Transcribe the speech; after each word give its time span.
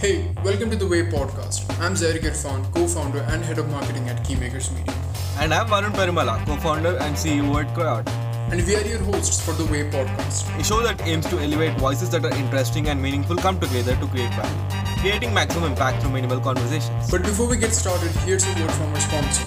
Hey, 0.00 0.26
welcome 0.42 0.70
to 0.70 0.76
the 0.76 0.86
Way 0.88 1.02
podcast. 1.02 1.78
I'm 1.78 1.92
Zarik 1.92 2.22
Irfan, 2.28 2.62
co-founder 2.74 3.18
and 3.32 3.44
head 3.44 3.58
of 3.58 3.68
marketing 3.68 4.08
at 4.08 4.24
Keymakers 4.26 4.74
Media. 4.74 4.94
And 5.38 5.52
I'm 5.52 5.66
Varun 5.66 5.92
Perimala, 5.92 6.42
co-founder 6.46 6.96
and 7.06 7.14
CEO 7.14 7.62
at 7.62 7.74
Coyote. 7.74 8.08
And 8.50 8.66
we 8.66 8.76
are 8.76 8.86
your 8.92 9.00
hosts 9.00 9.44
for 9.44 9.52
the 9.52 9.66
Way 9.66 9.82
podcast, 9.90 10.58
a 10.58 10.64
show 10.64 10.80
that 10.84 11.02
aims 11.02 11.26
to 11.26 11.38
elevate 11.38 11.78
voices 11.78 12.08
that 12.12 12.24
are 12.24 12.34
interesting 12.34 12.88
and 12.88 13.02
meaningful 13.02 13.36
come 13.36 13.60
together 13.60 13.94
to 13.96 14.06
create 14.06 14.32
value, 14.40 14.96
creating 15.02 15.34
maximum 15.34 15.72
impact 15.72 16.00
through 16.00 16.12
minimal 16.12 16.40
conversations. 16.40 17.10
But 17.10 17.20
before 17.20 17.50
we 17.50 17.58
get 17.58 17.74
started, 17.74 18.10
here's 18.24 18.46
a 18.46 18.54
word 18.58 18.72
from 18.72 18.94
our 18.94 19.00
sponsor. 19.00 19.44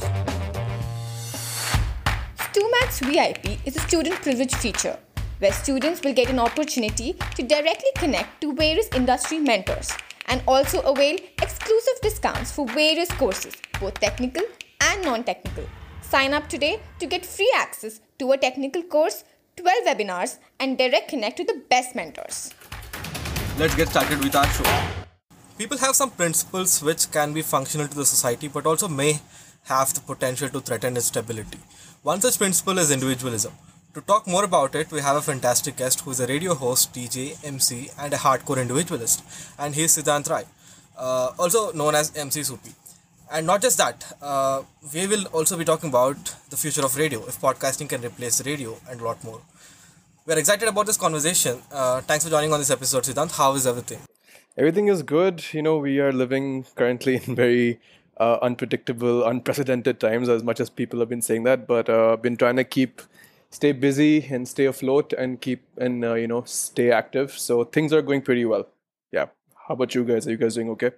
StuMax 2.37 3.01
VIP 3.09 3.59
is 3.65 3.75
a 3.75 3.79
student 3.79 4.21
privilege 4.21 4.53
feature 4.53 4.99
where 5.39 5.51
students 5.51 6.03
will 6.03 6.13
get 6.13 6.29
an 6.29 6.37
opportunity 6.37 7.13
to 7.37 7.41
directly 7.41 7.89
connect 7.95 8.39
to 8.41 8.53
various 8.53 8.87
industry 8.93 9.39
mentors 9.39 9.91
and 10.27 10.41
also 10.47 10.81
avail 10.81 11.17
exclusive 11.41 12.01
discounts 12.01 12.51
for 12.51 12.67
various 12.67 13.11
courses, 13.11 13.53
both 13.79 13.99
technical 13.99 14.43
and 14.81 15.03
non 15.03 15.23
technical. 15.23 15.65
Sign 16.01 16.33
up 16.33 16.47
today 16.47 16.79
to 16.99 17.05
get 17.05 17.25
free 17.25 17.51
access 17.55 17.99
to 18.19 18.31
a 18.31 18.37
technical 18.37 18.83
course, 18.83 19.23
12 19.57 19.85
webinars, 19.85 20.37
and 20.59 20.77
direct 20.77 21.09
connect 21.09 21.37
to 21.37 21.43
the 21.43 21.61
best 21.69 21.95
mentors. 21.95 22.53
Let's 23.57 23.75
get 23.75 23.89
started 23.89 24.23
with 24.23 24.35
our 24.35 24.47
show. 24.47 25.03
People 25.57 25.77
have 25.77 25.95
some 25.95 26.09
principles 26.11 26.81
which 26.81 27.11
can 27.11 27.33
be 27.33 27.41
functional 27.41 27.87
to 27.87 27.95
the 27.95 28.05
society 28.05 28.47
but 28.47 28.65
also 28.65 28.87
may 28.87 29.19
have 29.65 29.93
the 29.93 30.01
potential 30.01 30.49
to 30.49 30.59
threaten 30.59 30.97
its 30.97 31.05
stability. 31.07 31.59
One 32.01 32.19
such 32.19 32.37
principle 32.37 32.79
is 32.79 32.91
individualism. 32.91 33.53
To 33.93 34.01
talk 34.01 34.25
more 34.25 34.43
about 34.43 34.73
it, 34.73 34.91
we 34.91 35.01
have 35.01 35.15
a 35.15 35.21
fantastic 35.21 35.75
guest 35.77 36.01
who 36.01 36.11
is 36.11 36.19
a 36.19 36.25
radio 36.25 36.55
host, 36.55 36.93
DJ, 36.93 37.37
MC, 37.45 37.89
and 37.99 38.11
a 38.13 38.17
hardcore 38.17 38.59
individualist, 38.59 39.23
and 39.59 39.75
he 39.75 39.83
is 39.83 39.95
Siddhant 39.95 40.27
Rai, 40.29 40.45
uh, 40.97 41.31
also 41.37 41.71
known 41.73 41.93
as 41.93 42.11
MC 42.17 42.41
Supi. 42.41 42.73
And 43.31 43.45
not 43.45 43.61
just 43.61 43.77
that, 43.77 44.17
uh, 44.21 44.63
we 44.93 45.05
will 45.05 45.25
also 45.27 45.57
be 45.57 45.63
talking 45.63 45.89
about 45.89 46.35
the 46.49 46.57
future 46.57 46.83
of 46.83 46.95
radio, 46.97 47.19
if 47.27 47.39
podcasting 47.39 47.87
can 47.87 48.01
replace 48.01 48.43
radio, 48.45 48.75
and 48.89 48.99
a 48.99 49.03
lot 49.03 49.23
more. 49.23 49.41
We're 50.25 50.39
excited 50.39 50.67
about 50.67 50.87
this 50.87 50.97
conversation. 50.97 51.61
Uh, 51.71 52.01
thanks 52.01 52.23
for 52.23 52.31
joining 52.31 52.51
on 52.51 52.59
this 52.59 52.71
episode, 52.71 53.03
Siddhant. 53.03 53.37
How 53.37 53.53
is 53.53 53.67
everything? 53.67 53.99
Everything 54.57 54.87
is 54.87 55.03
good. 55.03 55.43
You 55.53 55.61
know, 55.61 55.77
we 55.77 55.99
are 55.99 56.11
living 56.11 56.65
currently 56.75 57.15
in 57.27 57.35
very 57.35 57.79
uh, 58.17 58.39
unpredictable, 58.41 59.23
unprecedented 59.23 59.99
times, 59.99 60.29
as 60.29 60.41
much 60.43 60.59
as 60.59 60.69
people 60.69 60.99
have 60.99 61.09
been 61.09 61.21
saying 61.21 61.43
that. 61.43 61.67
But 61.67 61.89
uh, 61.89 62.15
been 62.17 62.37
trying 62.37 62.55
to 62.55 62.63
keep, 62.63 63.01
stay 63.53 63.71
busy 63.71 64.25
and 64.31 64.47
stay 64.47 64.65
afloat 64.65 65.13
and 65.13 65.39
keep 65.39 65.63
and 65.77 66.03
uh, 66.03 66.13
you 66.15 66.27
know 66.27 66.43
stay 66.45 66.91
active. 66.91 67.31
So 67.47 67.63
things 67.63 67.93
are 67.93 68.01
going 68.01 68.21
pretty 68.21 68.45
well. 68.45 68.67
Yeah. 69.11 69.27
How 69.67 69.75
about 69.75 69.95
you 69.95 70.03
guys? 70.03 70.27
Are 70.27 70.31
you 70.31 70.37
guys 70.37 70.55
doing 70.55 70.69
okay? 70.71 70.91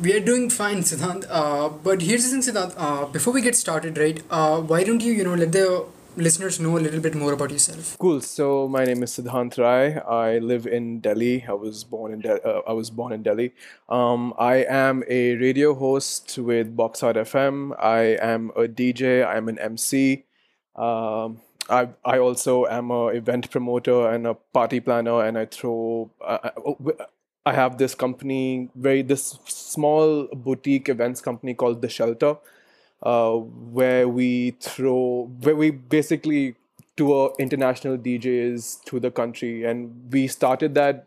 We 0.00 0.12
are 0.14 0.20
doing 0.20 0.48
fine, 0.50 0.78
Siddhant. 0.82 1.26
Uh, 1.28 1.68
but 1.68 2.02
here's 2.02 2.24
the 2.24 2.30
thing, 2.30 2.40
Siddhant. 2.40 2.74
Uh, 2.76 3.06
before 3.06 3.32
we 3.32 3.42
get 3.42 3.56
started, 3.56 3.98
right? 3.98 4.22
Uh, 4.30 4.60
why 4.60 4.84
don't 4.84 5.02
you, 5.02 5.12
you 5.12 5.24
know, 5.24 5.34
let 5.34 5.52
the 5.52 5.84
listeners 6.16 6.58
know 6.60 6.78
a 6.78 6.80
little 6.80 7.00
bit 7.00 7.14
more 7.14 7.32
about 7.32 7.50
yourself? 7.50 7.98
Cool. 7.98 8.22
So 8.22 8.68
my 8.68 8.84
name 8.84 9.02
is 9.02 9.12
Siddhant 9.12 9.58
Rai. 9.58 9.98
I 9.98 10.38
live 10.38 10.66
in 10.66 11.00
Delhi. 11.00 11.44
I 11.46 11.52
was 11.52 11.84
born 11.84 12.14
in 12.14 12.20
De- 12.20 12.42
uh, 12.42 12.62
I 12.66 12.72
was 12.72 12.90
born 12.90 13.12
in 13.12 13.22
Delhi. 13.22 13.52
Um, 13.88 14.32
I 14.38 14.64
am 14.64 15.04
a 15.08 15.34
radio 15.34 15.74
host 15.74 16.38
with 16.38 16.74
Boxout 16.74 17.16
FM. 17.16 17.76
I 17.78 18.16
am 18.32 18.50
a 18.56 18.68
DJ. 18.68 19.26
I'm 19.26 19.48
an 19.48 19.58
MC. 19.58 20.24
Um, 20.74 21.42
I 21.68 21.88
I 22.04 22.18
also 22.18 22.66
am 22.66 22.90
a 22.90 23.06
event 23.08 23.50
promoter 23.50 24.10
and 24.10 24.26
a 24.26 24.34
party 24.34 24.80
planner, 24.80 25.22
and 25.24 25.38
I 25.38 25.46
throw. 25.46 26.10
Uh, 26.24 26.50
I 27.44 27.52
have 27.54 27.78
this 27.78 27.94
company, 27.94 28.70
very 28.76 29.02
this 29.02 29.38
small 29.46 30.28
boutique 30.32 30.88
events 30.88 31.20
company 31.20 31.54
called 31.54 31.82
The 31.82 31.88
Shelter 31.88 32.36
uh, 33.02 33.32
where 33.36 34.08
we 34.08 34.52
throw 34.60 35.30
where 35.40 35.56
we 35.56 35.70
basically 35.70 36.54
tour 36.96 37.34
international 37.38 37.98
DJs 37.98 38.84
through 38.84 39.00
the 39.00 39.10
country, 39.10 39.64
and 39.64 40.12
we 40.12 40.26
started 40.28 40.74
that 40.74 41.06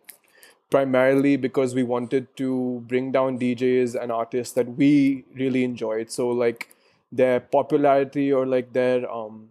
primarily 0.70 1.38
because 1.38 1.76
we 1.76 1.84
wanted 1.84 2.28
to 2.38 2.84
bring 2.88 3.12
down 3.12 3.40
DJs 3.40 4.02
and 4.02 4.12
artists 4.12 4.54
that 4.56 4.68
we 4.76 5.24
really 5.34 5.64
enjoyed. 5.64 6.12
So 6.12 6.30
like 6.30 6.70
their 7.12 7.40
popularity 7.40 8.34
or 8.34 8.46
like 8.46 8.74
their 8.74 9.10
um, 9.10 9.50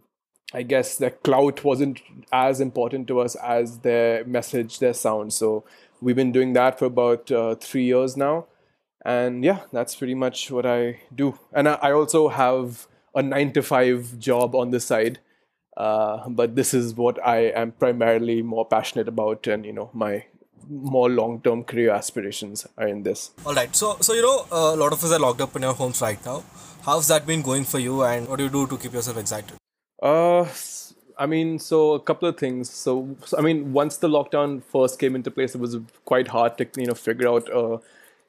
I 0.54 0.62
guess 0.62 0.96
their 0.96 1.10
clout 1.10 1.64
wasn't 1.64 2.00
as 2.32 2.60
important 2.60 3.08
to 3.08 3.20
us 3.20 3.34
as 3.34 3.78
their 3.78 4.24
message, 4.24 4.78
their 4.78 4.94
sound. 4.94 5.32
So 5.32 5.64
we've 6.00 6.14
been 6.14 6.30
doing 6.30 6.52
that 6.52 6.78
for 6.78 6.84
about 6.84 7.30
uh, 7.32 7.56
three 7.56 7.84
years 7.84 8.16
now. 8.16 8.46
And 9.04 9.44
yeah 9.44 9.60
that's 9.70 9.94
pretty 9.94 10.14
much 10.14 10.50
what 10.50 10.64
i 10.64 11.00
do. 11.14 11.38
And 11.52 11.68
i, 11.68 11.92
also 11.92 12.28
have 12.28 12.86
a 13.14 13.22
nine 13.22 13.52
to 13.52 13.62
five 13.62 14.18
job 14.18 14.54
on 14.54 14.70
the 14.70 14.80
side. 14.80 15.18
Uh, 15.76 16.28
but 16.28 16.54
this 16.56 16.72
is 16.72 16.94
what 16.94 17.18
i 17.26 17.38
am 17.62 17.72
primarily 17.72 18.40
more 18.40 18.64
passionate 18.64 19.08
about 19.08 19.46
and 19.48 19.66
you 19.66 19.72
know 19.72 19.90
my 19.92 20.24
more 20.70 21.10
long-term 21.10 21.64
career 21.64 21.90
aspirations 21.90 22.66
are 22.78 22.88
in 22.88 23.02
this. 23.02 23.32
All 23.44 23.52
right. 23.54 23.76
So 23.76 23.98
so 24.00 24.14
you 24.14 24.22
know 24.22 24.46
a 24.50 24.76
lot 24.76 24.94
of 24.94 25.04
us 25.04 25.12
are 25.12 25.18
locked 25.18 25.42
up 25.42 25.54
in 25.56 25.64
our 25.64 25.74
homes 25.74 26.00
right 26.00 26.24
now. 26.24 26.42
How's 26.86 27.08
that 27.08 27.26
been 27.26 27.42
going 27.42 27.64
for 27.64 27.78
you 27.78 28.02
and 28.04 28.26
what 28.26 28.38
do 28.38 28.44
you 28.44 28.50
do 28.50 28.66
to 28.68 28.78
keep 28.78 28.94
yourself 28.94 29.18
excited 29.18 29.58
uh 30.04 30.46
I 31.16 31.26
mean, 31.26 31.60
so 31.60 31.92
a 31.92 32.00
couple 32.00 32.28
of 32.28 32.36
things. 32.36 32.68
So, 32.68 33.16
so, 33.24 33.38
I 33.38 33.40
mean, 33.40 33.72
once 33.72 33.98
the 33.98 34.08
lockdown 34.08 34.64
first 34.64 34.98
came 34.98 35.14
into 35.14 35.30
place, 35.30 35.54
it 35.54 35.60
was 35.60 35.76
quite 36.04 36.26
hard 36.28 36.58
to 36.58 36.66
you 36.76 36.86
know 36.86 36.94
figure 36.94 37.28
out 37.28 37.48
a 37.54 37.78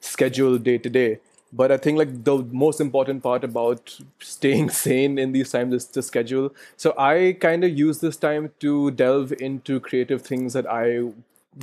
schedule 0.01 0.59
day 0.59 0.77
to 0.77 0.89
day. 0.89 1.19
But 1.51 1.71
I 1.71 1.77
think 1.77 1.97
like 1.97 2.23
the 2.25 2.37
most 2.51 2.79
important 2.79 3.23
part 3.23 3.43
about 3.43 3.99
staying 4.19 4.69
sane 4.81 5.17
in 5.17 5.31
these 5.31 5.51
times 5.51 5.73
is 5.73 5.87
the 5.87 6.03
schedule. 6.03 6.53
So 6.77 6.93
I 6.97 7.37
kind 7.41 7.63
of 7.63 7.77
use 7.77 8.01
this 8.01 8.17
time 8.17 8.51
to 8.59 8.91
delve 8.91 9.33
into 9.39 9.79
creative 9.79 10.21
things 10.21 10.53
that 10.53 10.67
I 10.69 11.09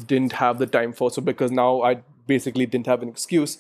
didn't 0.06 0.32
have 0.32 0.58
the 0.58 0.66
time 0.66 0.92
for. 0.92 1.10
So 1.10 1.22
because 1.22 1.50
now 1.50 1.82
I 1.82 2.02
basically 2.26 2.66
didn't 2.66 2.86
have 2.86 3.02
an 3.02 3.08
excuse. 3.08 3.58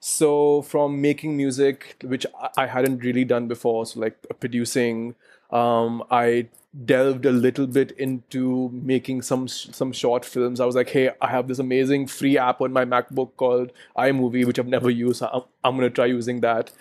So 0.00 0.62
from 0.62 1.00
making 1.00 1.36
music, 1.36 1.96
which 2.04 2.26
I 2.56 2.66
hadn't 2.66 2.98
really 3.04 3.24
done 3.24 3.48
before, 3.48 3.86
so 3.86 4.00
like 4.00 4.16
producing, 4.40 5.14
um, 5.50 6.02
I 6.10 6.48
delved 6.84 7.24
a 7.24 7.30
little 7.30 7.66
bit 7.66 7.92
into 7.92 8.68
making 8.72 9.22
some 9.22 9.46
some 9.48 9.92
short 9.92 10.24
films. 10.24 10.60
I 10.60 10.66
was 10.66 10.74
like, 10.74 10.90
hey, 10.90 11.10
I 11.20 11.28
have 11.30 11.48
this 11.48 11.58
amazing 11.58 12.06
free 12.08 12.36
app 12.36 12.60
on 12.60 12.72
my 12.72 12.84
MacBook 12.84 13.36
called 13.36 13.72
iMovie, 13.96 14.46
which 14.46 14.58
I've 14.58 14.66
never 14.66 14.90
used. 14.90 15.22
I'm, 15.22 15.42
I'm 15.62 15.76
gonna 15.76 15.90
try 15.90 16.06
using 16.06 16.40
that. 16.40 16.72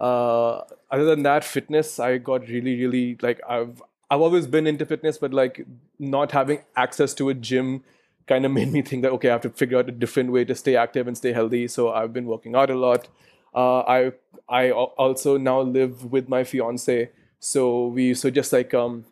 Uh, 0.00 0.62
other 0.90 1.04
than 1.04 1.22
that, 1.22 1.44
fitness, 1.44 2.00
I 2.00 2.18
got 2.18 2.48
really, 2.48 2.80
really 2.80 3.18
like 3.20 3.40
I've 3.48 3.82
I've 4.10 4.20
always 4.20 4.46
been 4.46 4.66
into 4.66 4.86
fitness, 4.86 5.18
but 5.18 5.32
like 5.32 5.66
not 5.98 6.32
having 6.32 6.60
access 6.76 7.14
to 7.14 7.28
a 7.28 7.34
gym 7.34 7.82
kind 8.26 8.44
of 8.46 8.52
made 8.52 8.72
me 8.72 8.82
think 8.82 9.02
that 9.02 9.12
okay, 9.12 9.28
I 9.28 9.32
have 9.32 9.42
to 9.42 9.50
figure 9.50 9.78
out 9.78 9.88
a 9.88 9.92
different 9.92 10.32
way 10.32 10.44
to 10.44 10.54
stay 10.54 10.76
active 10.76 11.06
and 11.06 11.16
stay 11.16 11.32
healthy. 11.32 11.68
So 11.68 11.92
I've 11.92 12.12
been 12.12 12.26
working 12.26 12.54
out 12.54 12.70
a 12.70 12.74
lot. 12.74 13.08
Uh, 13.54 13.80
I 13.80 14.12
I 14.48 14.70
also 14.70 15.36
now 15.36 15.60
live 15.60 16.10
with 16.10 16.28
my 16.28 16.44
fiance, 16.44 17.10
so 17.42 17.86
we 17.88 18.14
so 18.14 18.30
just 18.30 18.52
like 18.52 18.72
um 18.72 19.04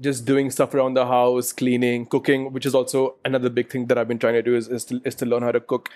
just 0.00 0.24
doing 0.24 0.50
stuff 0.50 0.74
around 0.74 0.94
the 0.94 1.06
house, 1.06 1.52
cleaning, 1.52 2.04
cooking, 2.04 2.52
which 2.52 2.66
is 2.66 2.74
also 2.74 3.14
another 3.24 3.48
big 3.48 3.70
thing 3.70 3.86
that 3.86 3.96
I've 3.96 4.08
been 4.08 4.18
trying 4.18 4.34
to 4.34 4.42
do 4.42 4.56
is, 4.56 4.68
is, 4.68 4.84
to, 4.86 5.00
is 5.04 5.14
to 5.16 5.26
learn 5.26 5.42
how 5.42 5.52
to 5.52 5.60
cook. 5.60 5.88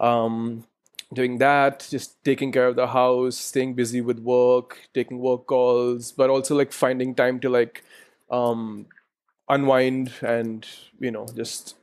Um, 0.00 0.64
doing 1.14 1.38
that, 1.38 1.86
just 1.88 2.22
taking 2.24 2.50
care 2.50 2.66
of 2.66 2.76
the 2.76 2.88
house, 2.88 3.38
staying 3.38 3.74
busy 3.74 4.00
with 4.00 4.18
work, 4.18 4.88
taking 4.92 5.20
work 5.20 5.46
calls, 5.46 6.10
but 6.12 6.30
also 6.30 6.56
like 6.56 6.72
finding 6.72 7.14
time 7.14 7.38
to 7.40 7.48
like 7.48 7.84
um, 8.30 8.86
unwind 9.48 10.12
and 10.20 10.66
you 10.98 11.12
know 11.12 11.26
just 11.34 11.76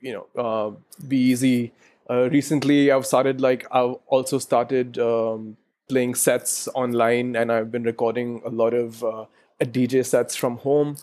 you 0.00 0.12
know 0.12 0.26
uh, 0.36 0.70
be 1.06 1.16
easy. 1.16 1.72
Uh, 2.10 2.28
recently, 2.30 2.90
I've 2.90 3.06
started 3.06 3.40
like 3.40 3.66
I've 3.70 3.96
also 4.08 4.38
started 4.38 4.98
um, 4.98 5.56
playing 5.88 6.14
sets 6.14 6.68
online, 6.74 7.34
and 7.34 7.50
I've 7.50 7.72
been 7.72 7.82
recording 7.82 8.42
a 8.44 8.50
lot 8.50 8.74
of 8.74 9.02
uh, 9.02 9.24
DJ 9.60 10.04
sets 10.04 10.36
from 10.36 10.58
home. 10.58 10.96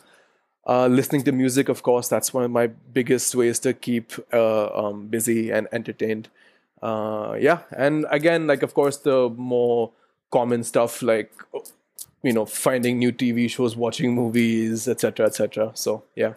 Uh, 0.68 0.88
listening 0.88 1.24
to 1.24 1.32
music, 1.32 1.70
of 1.70 1.84
course, 1.84 2.08
that's 2.08 2.34
one 2.34 2.44
of 2.44 2.52
my 2.52 2.68
biggest 2.68 3.36
ways 3.36 3.60
to 3.60 3.74
keep 3.74 4.14
uh, 4.34 4.68
um, 4.68 5.08
busy 5.08 5.52
and 5.52 5.68
entertained. 5.72 6.30
Uh, 6.82 7.36
yeah, 7.40 7.60
and 7.76 8.06
again, 8.10 8.48
like 8.48 8.64
of 8.64 8.74
course, 8.74 8.98
the 8.98 9.30
more 9.30 9.92
common 10.32 10.64
stuff 10.64 11.02
like 11.02 11.32
you 12.24 12.34
know 12.34 12.46
finding 12.46 13.00
new 13.00 13.12
TV 13.12 13.50
shows, 13.50 13.76
watching 13.76 14.14
movies, 14.14 14.88
etc., 14.88 15.28
etc. 15.28 15.72
So 15.74 16.04
yeah. 16.16 16.34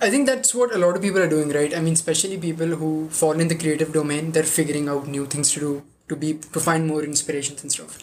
I 0.00 0.10
think 0.10 0.26
that's 0.26 0.54
what 0.54 0.74
a 0.74 0.78
lot 0.78 0.94
of 0.94 1.00
people 1.00 1.22
are 1.22 1.28
doing, 1.28 1.48
right? 1.48 1.74
I 1.74 1.80
mean, 1.80 1.94
especially 1.94 2.36
people 2.36 2.66
who 2.66 3.08
fall 3.08 3.32
in 3.40 3.48
the 3.48 3.54
creative 3.54 3.94
domain, 3.94 4.32
they're 4.32 4.42
figuring 4.42 4.90
out 4.90 5.06
new 5.06 5.24
things 5.24 5.52
to 5.52 5.60
do 5.60 5.82
to 6.08 6.16
be 6.16 6.34
to 6.34 6.60
find 6.60 6.86
more 6.86 7.02
inspirations 7.02 7.62
and 7.62 7.72
stuff. 7.72 7.98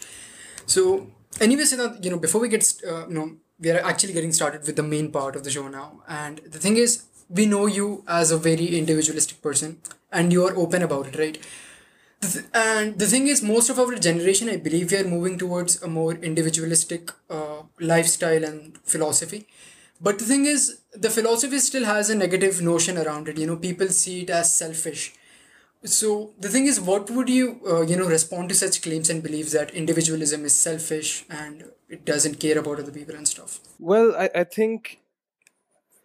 So 0.66 1.10
anyway 1.40 1.64
anyways 1.64 2.04
you 2.04 2.10
know 2.10 2.18
before 2.18 2.40
we 2.40 2.48
get 2.48 2.72
uh, 2.86 3.06
you 3.08 3.14
know 3.14 3.36
we 3.60 3.70
are 3.70 3.80
actually 3.80 4.12
getting 4.12 4.32
started 4.32 4.66
with 4.66 4.76
the 4.76 4.82
main 4.82 5.10
part 5.10 5.36
of 5.36 5.44
the 5.44 5.50
show 5.50 5.68
now. 5.68 6.02
And 6.08 6.38
the 6.38 6.58
thing 6.58 6.76
is 6.76 7.04
we 7.28 7.46
know 7.46 7.66
you 7.66 8.04
as 8.06 8.30
a 8.30 8.38
very 8.38 8.76
individualistic 8.78 9.40
person 9.42 9.78
and 10.12 10.32
you 10.32 10.44
are 10.46 10.56
open 10.56 10.82
about 10.82 11.06
it 11.08 11.18
right? 11.18 11.38
And 12.54 12.98
the 12.98 13.06
thing 13.06 13.28
is 13.28 13.42
most 13.42 13.68
of 13.68 13.78
our 13.78 13.94
generation 13.96 14.48
i 14.48 14.56
believe 14.56 14.90
we 14.90 14.96
are 14.98 15.04
moving 15.04 15.36
towards 15.36 15.82
a 15.82 15.88
more 15.88 16.14
individualistic 16.14 17.12
uh, 17.28 17.62
lifestyle 17.80 18.44
and 18.44 18.78
philosophy. 18.84 19.46
But 20.00 20.18
the 20.18 20.24
thing 20.24 20.46
is 20.46 20.78
the 20.92 21.10
philosophy 21.10 21.58
still 21.58 21.84
has 21.84 22.10
a 22.10 22.14
negative 22.14 22.62
notion 22.62 22.96
around 22.98 23.28
it. 23.28 23.38
You 23.38 23.46
know 23.46 23.56
people 23.56 23.88
see 23.88 24.22
it 24.22 24.30
as 24.30 24.54
selfish 24.54 25.14
so 25.84 26.32
the 26.38 26.48
thing 26.48 26.66
is 26.66 26.80
what 26.80 27.10
would 27.10 27.28
you 27.28 27.60
uh, 27.68 27.82
you 27.82 27.96
know 27.96 28.06
respond 28.06 28.48
to 28.48 28.54
such 28.54 28.80
claims 28.82 29.10
and 29.10 29.22
beliefs 29.22 29.52
that 29.52 29.70
individualism 29.70 30.44
is 30.44 30.54
selfish 30.54 31.24
and 31.28 31.64
it 31.88 32.04
doesn't 32.04 32.40
care 32.40 32.58
about 32.58 32.78
other 32.78 32.92
people 32.92 33.14
and 33.14 33.28
stuff 33.28 33.60
Well, 33.78 34.14
I, 34.16 34.30
I 34.34 34.44
think 34.44 34.98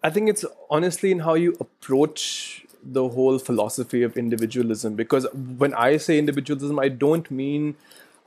I 0.04 0.10
think 0.10 0.30
it's 0.30 0.46
honestly 0.70 1.12
in 1.12 1.20
how 1.20 1.34
you 1.34 1.58
approach 1.60 2.66
the 2.81 3.10
whole 3.10 3.40
philosophy 3.40 4.04
of 4.04 4.16
individualism. 4.16 4.96
Because 4.96 5.28
when 5.34 5.74
I 5.74 5.98
say 5.98 6.18
individualism, 6.18 6.80
I 6.80 6.88
don't 6.90 7.30
mean 7.30 7.76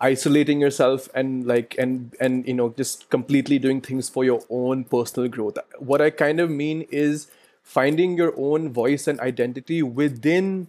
isolating 0.00 0.60
yourself 0.60 1.08
and 1.14 1.46
like 1.46 1.76
and 1.78 2.14
and 2.20 2.46
you 2.46 2.54
know 2.54 2.70
just 2.76 3.08
completely 3.08 3.58
doing 3.58 3.80
things 3.80 4.08
for 4.08 4.24
your 4.24 4.42
own 4.50 4.84
personal 4.84 5.28
growth. 5.28 5.58
What 5.78 6.00
I 6.00 6.10
kind 6.10 6.40
of 6.40 6.50
mean 6.50 6.82
is 6.90 7.28
finding 7.62 8.16
your 8.16 8.34
own 8.36 8.72
voice 8.72 9.06
and 9.06 9.20
identity 9.20 9.82
within 9.82 10.66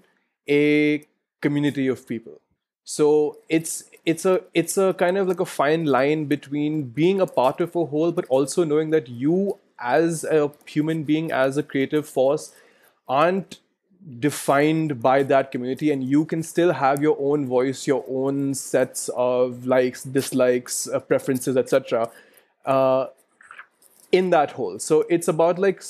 a 0.48 1.06
community 1.42 1.88
of 1.88 2.07
people. 2.07 2.40
So 2.84 3.38
it's 3.50 3.86
it's 4.06 4.25
a 4.25 4.42
it's 4.54 4.78
a 4.78 4.94
kind 4.94 5.18
of 5.18 5.28
like 5.28 5.40
a 5.40 5.45
fine 5.45 5.86
line 5.86 6.25
between 6.25 6.84
being 6.84 7.22
a 7.22 7.25
part 7.25 7.62
of 7.62 7.75
a 7.75 7.86
whole 7.86 8.12
but 8.12 8.25
also 8.28 8.63
knowing 8.63 8.90
that 8.90 9.07
you 9.07 9.57
as 9.80 10.24
a 10.24 10.51
human 10.66 11.04
being 11.04 11.31
as 11.31 11.57
a 11.57 11.63
creative 11.63 12.07
force 12.07 12.54
aren't 13.07 13.60
defined 14.19 15.01
by 15.01 15.24
that 15.24 15.50
community 15.51 15.90
and 15.90 16.04
you 16.04 16.25
can 16.25 16.44
still 16.44 16.74
have 16.74 17.01
your 17.01 17.16
own 17.22 17.46
voice 17.48 17.88
your 17.88 18.04
own 18.10 18.54
sets 18.54 19.10
of 19.16 19.66
likes 19.66 20.04
dislikes 20.04 20.89
uh, 20.89 21.00
preferences 21.00 21.56
etc 21.56 22.10
uh, 22.66 23.07
in 24.13 24.30
that 24.30 24.51
whole. 24.51 24.80
So 24.80 25.06
it's 25.10 25.28
about 25.28 25.60
like 25.60 25.84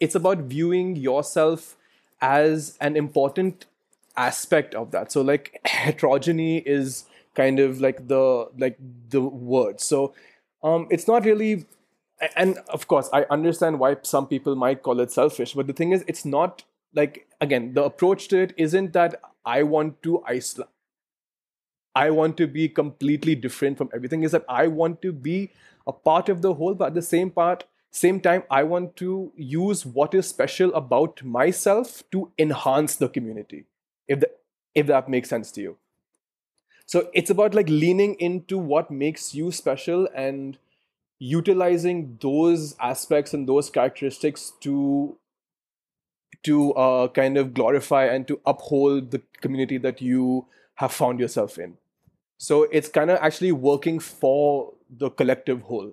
it's 0.00 0.14
about 0.14 0.38
viewing 0.38 0.96
yourself 0.96 1.76
as 2.20 2.76
an 2.80 2.96
important 2.96 3.64
aspect 4.18 4.74
of 4.74 4.90
that. 4.90 5.12
So 5.12 5.22
like 5.22 5.60
heterogeny 5.66 6.62
is 6.66 7.04
kind 7.34 7.60
of 7.60 7.80
like 7.80 8.08
the 8.08 8.48
like 8.58 8.78
the 9.08 9.20
word. 9.20 9.80
So 9.80 10.14
um 10.62 10.88
it's 10.90 11.06
not 11.08 11.24
really 11.24 11.66
and 12.34 12.58
of 12.68 12.88
course 12.88 13.08
i 13.12 13.24
understand 13.30 13.78
why 13.78 13.96
some 14.02 14.26
people 14.26 14.56
might 14.56 14.82
call 14.82 14.98
it 14.98 15.12
selfish 15.12 15.52
but 15.52 15.68
the 15.68 15.72
thing 15.72 15.92
is 15.92 16.04
it's 16.08 16.24
not 16.24 16.64
like 16.92 17.28
again 17.40 17.74
the 17.74 17.84
approach 17.84 18.26
to 18.26 18.36
it 18.36 18.52
isn't 18.56 18.92
that 18.92 19.20
i 19.46 19.62
want 19.62 20.02
to 20.02 20.20
isolate 20.26 20.68
I 21.98 22.10
want 22.10 22.36
to 22.36 22.46
be 22.46 22.68
completely 22.68 23.34
different 23.34 23.76
from 23.76 23.90
everything. 23.92 24.22
Is 24.22 24.30
that 24.30 24.44
I 24.48 24.68
want 24.68 25.02
to 25.02 25.12
be 25.12 25.50
a 25.84 25.92
part 25.92 26.28
of 26.28 26.42
the 26.42 26.54
whole, 26.54 26.74
but 26.74 26.88
at 26.88 26.94
the 26.94 27.02
same 27.02 27.28
part, 27.28 27.64
same 27.90 28.20
time, 28.20 28.44
I 28.50 28.62
want 28.62 28.94
to 28.96 29.32
use 29.34 29.84
what 29.84 30.14
is 30.14 30.28
special 30.28 30.72
about 30.74 31.24
myself 31.24 32.04
to 32.12 32.30
enhance 32.38 32.94
the 32.94 33.08
community. 33.08 33.64
If 34.08 34.20
the, 34.20 34.30
if 34.74 34.86
that 34.86 35.08
makes 35.08 35.28
sense 35.28 35.52
to 35.52 35.60
you. 35.60 35.76
So 36.86 37.10
it's 37.12 37.30
about 37.30 37.54
like 37.54 37.68
leaning 37.68 38.14
into 38.14 38.56
what 38.56 38.90
makes 38.90 39.34
you 39.34 39.52
special 39.52 40.08
and 40.14 40.56
utilizing 41.18 42.18
those 42.22 42.74
aspects 42.80 43.34
and 43.34 43.48
those 43.48 43.70
characteristics 43.70 44.52
to 44.60 45.16
to 46.44 46.72
uh, 46.74 47.08
kind 47.08 47.36
of 47.36 47.52
glorify 47.52 48.04
and 48.04 48.26
to 48.28 48.40
uphold 48.46 49.10
the 49.10 49.20
community 49.40 49.76
that 49.76 50.00
you 50.00 50.46
have 50.76 50.92
found 50.92 51.18
yourself 51.18 51.58
in. 51.58 51.76
So 52.38 52.62
it's 52.70 52.88
kind 52.88 53.10
of 53.10 53.18
actually 53.20 53.50
working 53.50 53.98
for 53.98 54.72
the 54.88 55.10
collective 55.10 55.62
whole, 55.62 55.92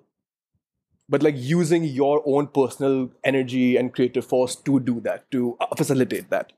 but 1.08 1.22
like 1.22 1.34
using 1.36 1.82
your 1.82 2.22
own 2.24 2.46
personal 2.46 3.10
energy 3.24 3.76
and 3.76 3.92
creative 3.92 4.24
force 4.24 4.54
to 4.54 4.78
do 4.78 5.00
that, 5.00 5.28
to 5.32 5.58
facilitate 5.76 6.30
that. 6.30 6.52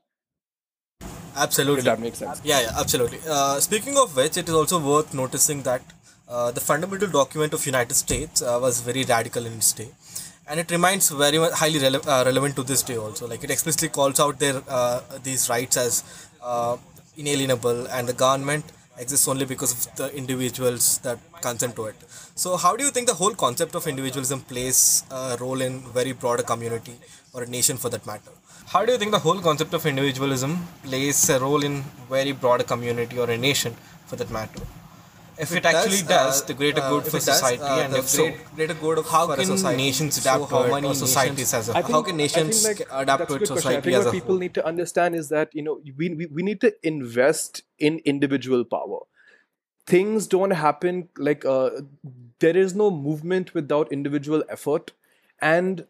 Absolutely. 1.35 1.79
If 1.79 1.85
that 1.85 1.99
makes 1.99 2.17
sense. 2.17 2.41
Yeah, 2.43 2.61
yeah, 2.61 2.71
absolutely. 2.77 3.19
Uh, 3.27 3.59
speaking 3.59 3.97
of 3.97 4.15
which, 4.15 4.37
it 4.37 4.47
is 4.49 4.55
also 4.55 4.79
worth 4.79 5.13
noticing 5.13 5.63
that 5.63 5.81
uh, 6.27 6.51
the 6.51 6.61
fundamental 6.61 7.07
document 7.07 7.53
of 7.53 7.65
United 7.65 7.93
States 7.95 8.41
uh, 8.41 8.59
was 8.61 8.81
very 8.81 9.03
radical 9.03 9.45
in 9.45 9.53
its 9.53 9.73
day, 9.73 9.89
and 10.47 10.59
it 10.59 10.69
remains 10.71 11.09
very 11.09 11.37
highly 11.37 11.79
rele- 11.79 12.05
uh, 12.07 12.23
relevant 12.25 12.55
to 12.55 12.63
this 12.63 12.83
day 12.83 12.97
also. 12.97 13.27
Like 13.27 13.43
it 13.43 13.49
explicitly 13.51 13.89
calls 13.89 14.19
out 14.19 14.39
their 14.39 14.61
uh, 14.67 15.01
these 15.23 15.49
rights 15.49 15.77
as 15.77 16.03
uh, 16.43 16.77
inalienable, 17.17 17.87
and 17.87 18.07
the 18.07 18.13
government 18.13 18.65
exists 18.97 19.27
only 19.27 19.45
because 19.45 19.71
of 19.73 19.95
the 19.95 20.13
individuals 20.15 20.99
that 20.99 21.17
consent 21.41 21.75
to 21.75 21.85
it. 21.85 21.95
So, 22.35 22.57
how 22.57 22.75
do 22.75 22.83
you 22.83 22.91
think 22.91 23.07
the 23.07 23.13
whole 23.13 23.33
concept 23.33 23.73
of 23.75 23.87
individualism 23.87 24.41
plays 24.41 25.03
a 25.09 25.37
role 25.39 25.61
in 25.61 25.79
very 25.99 26.11
broader 26.11 26.43
community 26.43 26.95
or 27.33 27.43
a 27.43 27.47
nation 27.47 27.77
for 27.77 27.89
that 27.89 28.05
matter? 28.05 28.31
How 28.71 28.85
do 28.85 28.91
you 28.91 28.97
think 28.99 29.11
the 29.11 29.19
whole 29.19 29.39
concept 29.41 29.73
of 29.73 29.85
individualism 29.85 30.67
plays 30.83 31.27
a 31.29 31.39
role 31.39 31.63
in 31.63 31.83
very 32.09 32.31
broader 32.33 32.63
community 32.63 33.17
or 33.17 33.29
a 33.29 33.37
nation 33.37 33.75
for 34.05 34.15
that 34.17 34.29
matter? 34.29 34.61
If 35.39 35.51
it, 35.53 35.57
it 35.59 35.65
actually 35.65 36.01
does, 36.01 36.07
does, 36.07 36.41
uh, 36.41 36.45
the 36.47 36.53
greater 36.53 36.81
uh, 36.81 36.89
good 36.89 37.05
if 37.07 37.11
for 37.11 37.17
it 37.17 37.25
does, 37.25 37.39
society, 37.39 37.63
uh, 37.63 37.79
and 37.83 37.93
the 37.93 37.99
if 37.99 38.09
so, 38.09 38.29
greater 38.55 38.73
good 38.73 38.97
of- 38.99 39.07
how 39.07 39.31
a 39.31 39.35
can 39.37 39.45
society. 39.45 39.77
nations 39.77 40.15
So 40.21 40.21
adapt 40.21 40.51
how 40.51 40.61
to 40.63 40.67
it, 40.67 40.71
many 40.71 40.87
or 40.89 40.93
societies 40.95 41.53
as 41.53 41.69
a 41.69 41.73
think- 41.73 41.87
how 41.87 42.01
can 42.01 42.17
nations 42.17 42.63
like, 42.65 42.81
adapt 42.91 43.27
to 43.29 43.33
a 43.33 43.35
it, 43.37 43.39
good 43.39 43.47
question. 43.47 43.53
I 43.53 43.59
society 43.61 43.81
think 43.85 43.97
as 43.99 44.05
what 44.05 44.09
a 44.09 44.17
people 44.17 44.27
whole? 44.33 44.39
need 44.39 44.53
to 44.55 44.65
understand 44.65 45.15
is 45.15 45.29
that 45.29 45.49
you 45.53 45.61
know 45.63 45.81
we, 45.97 46.09
we, 46.13 46.25
we 46.25 46.43
need 46.43 46.59
to 46.61 46.73
invest 46.83 47.63
in 47.79 47.99
individual 47.99 48.65
power. 48.65 48.99
Things 49.87 50.27
don't 50.27 50.51
happen 50.51 51.07
like 51.17 51.45
uh, 51.45 51.69
there 52.39 52.57
is 52.57 52.75
no 52.75 52.91
movement 52.91 53.53
without 53.53 53.91
individual 53.93 54.43
effort, 54.49 54.91
and 55.41 55.85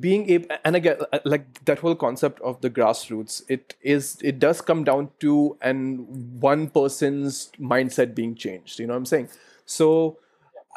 being 0.00 0.28
able 0.30 0.48
and 0.64 0.76
again 0.76 0.96
uh, 1.12 1.18
like 1.24 1.64
that 1.64 1.78
whole 1.78 1.94
concept 1.94 2.40
of 2.40 2.60
the 2.62 2.70
grassroots 2.70 3.42
it 3.48 3.74
is 3.82 4.16
it 4.22 4.38
does 4.38 4.62
come 4.62 4.82
down 4.82 5.10
to 5.20 5.56
and 5.60 6.06
one 6.40 6.68
person's 6.70 7.50
mindset 7.60 8.14
being 8.14 8.34
changed 8.34 8.78
you 8.78 8.86
know 8.86 8.94
what 8.94 8.98
i'm 8.98 9.06
saying? 9.06 9.28
So 9.66 10.18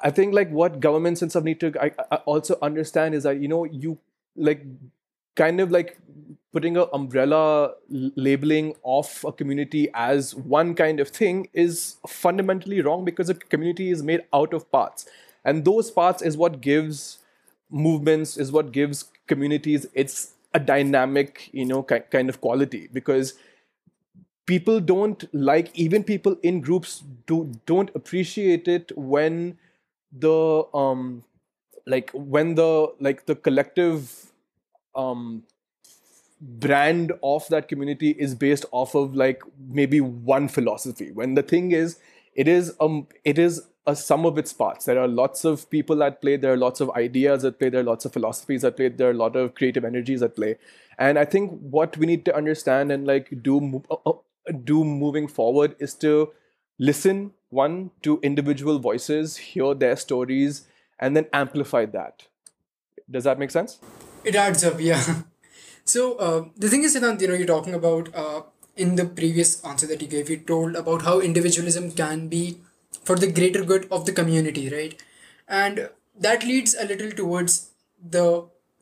i 0.03 0.11
think 0.11 0.33
like 0.33 0.49
what 0.51 0.79
governments 0.79 1.21
and 1.21 1.31
stuff 1.31 1.43
need 1.43 1.59
to 1.59 1.73
I, 1.81 1.91
I 2.11 2.17
also 2.17 2.57
understand 2.61 3.15
is 3.15 3.23
that 3.23 3.39
you 3.39 3.47
know 3.47 3.63
you 3.63 3.97
like 4.35 4.65
kind 5.35 5.61
of 5.61 5.71
like 5.71 5.97
putting 6.51 6.75
a 6.75 6.85
umbrella 6.85 7.73
labeling 7.89 8.73
of 8.83 9.23
a 9.25 9.31
community 9.31 9.89
as 9.93 10.33
one 10.33 10.73
kind 10.73 10.99
of 10.99 11.09
thing 11.09 11.47
is 11.53 11.97
fundamentally 12.07 12.81
wrong 12.81 13.05
because 13.05 13.29
a 13.29 13.35
community 13.35 13.91
is 13.91 14.01
made 14.01 14.21
out 14.33 14.53
of 14.53 14.69
parts. 14.71 15.05
And 15.45 15.63
those 15.63 15.91
parts 15.91 16.23
is 16.23 16.35
what 16.35 16.59
gives 16.61 17.19
movements 17.69 18.37
is 18.37 18.51
what 18.51 18.71
gives 18.71 19.05
communities 19.27 19.85
it's 19.93 20.33
a 20.53 20.59
dynamic 20.59 21.49
you 21.51 21.65
know 21.65 21.83
kind 21.83 22.29
of 22.29 22.41
quality. 22.41 22.89
Because 22.93 23.33
people 24.45 24.79
don't 24.79 25.23
like 25.33 25.69
even 25.75 26.03
people 26.03 26.37
in 26.41 26.61
groups 26.61 27.03
do 27.25 27.51
don't 27.65 27.91
appreciate 27.95 28.67
it 28.67 28.91
when 28.97 29.57
the 30.11 30.63
um 30.73 31.23
like 31.85 32.09
when 32.13 32.55
the 32.55 32.91
like 32.99 33.25
the 33.25 33.35
collective 33.35 34.31
um 34.95 35.43
brand 36.39 37.11
of 37.23 37.47
that 37.49 37.67
community 37.67 38.11
is 38.11 38.35
based 38.35 38.65
off 38.71 38.95
of 38.95 39.15
like 39.15 39.41
maybe 39.69 39.99
one 40.01 40.47
philosophy. 40.47 41.11
When 41.11 41.33
the 41.33 41.43
thing 41.43 41.71
is 41.71 41.99
it 42.35 42.47
is 42.47 42.73
um 42.79 43.07
it 43.25 43.39
is 43.39 43.67
a 43.87 43.95
sum 43.95 44.25
of 44.25 44.37
its 44.37 44.51
parts. 44.51 44.85
There 44.85 44.99
are 44.99 45.07
lots 45.07 45.45
of 45.45 45.69
people 45.69 46.03
at 46.03 46.21
play. 46.21 46.35
There 46.35 46.53
are 46.53 46.57
lots 46.57 46.81
of 46.81 46.91
ideas 46.91 47.45
at 47.45 47.57
play. 47.57 47.69
There 47.69 47.79
are 47.79 47.85
lots 47.85 48.03
of 48.03 48.11
philosophies 48.11 48.65
at 48.65 48.75
play. 48.75 48.89
There 48.89 49.07
are 49.07 49.11
a 49.11 49.21
lot 49.25 49.37
of 49.37 49.55
creative 49.55 49.85
energies 49.85 50.21
at 50.21 50.35
play. 50.35 50.57
And 50.99 51.19
i 51.19 51.25
think 51.25 51.51
what 51.77 51.95
we 51.97 52.07
need 52.07 52.25
to 52.25 52.35
understand 52.35 52.91
and 52.91 53.05
like 53.07 53.27
do 53.43 53.83
uh, 53.91 53.97
uh, 54.05 54.13
do 54.69 54.83
moving 54.83 55.27
forward 55.27 55.75
is 55.87 55.93
to 56.05 56.31
listen 56.79 57.31
one 57.49 57.91
to 58.07 58.19
individual 58.29 58.79
voices 58.79 59.37
hear 59.37 59.73
their 59.73 59.95
stories 59.95 60.67
and 60.99 61.15
then 61.15 61.27
amplify 61.31 61.85
that. 61.85 62.27
Does 63.09 63.23
that 63.23 63.39
make 63.39 63.51
sense? 63.51 63.79
It 64.23 64.35
adds 64.35 64.63
up, 64.63 64.79
yeah. 64.79 65.03
So 65.85 66.15
uh, 66.15 66.45
the 66.57 66.69
thing 66.69 66.83
is, 66.83 66.93
Siddhant, 66.95 67.21
you 67.21 67.29
know, 67.29 67.33
you're 67.33 67.47
talking 67.47 67.73
about 67.73 68.13
uh, 68.13 68.41
in 68.75 68.97
the 68.97 69.05
previous 69.05 69.63
answer 69.63 69.87
that 69.87 70.01
you 70.01 70.07
gave, 70.09 70.29
you 70.29 70.35
told 70.35 70.75
about 70.75 71.03
how 71.03 71.21
individualism 71.21 71.91
can 71.91 72.27
be 72.27 72.59
for 73.07 73.15
the 73.23 73.31
greater 73.39 73.63
good 73.63 73.87
of 73.97 74.05
the 74.05 74.13
community, 74.19 74.69
right? 74.69 75.03
And 75.47 75.89
that 76.27 76.43
leads 76.43 76.75
a 76.75 76.85
little 76.85 77.11
towards 77.11 77.71
the 78.17 78.25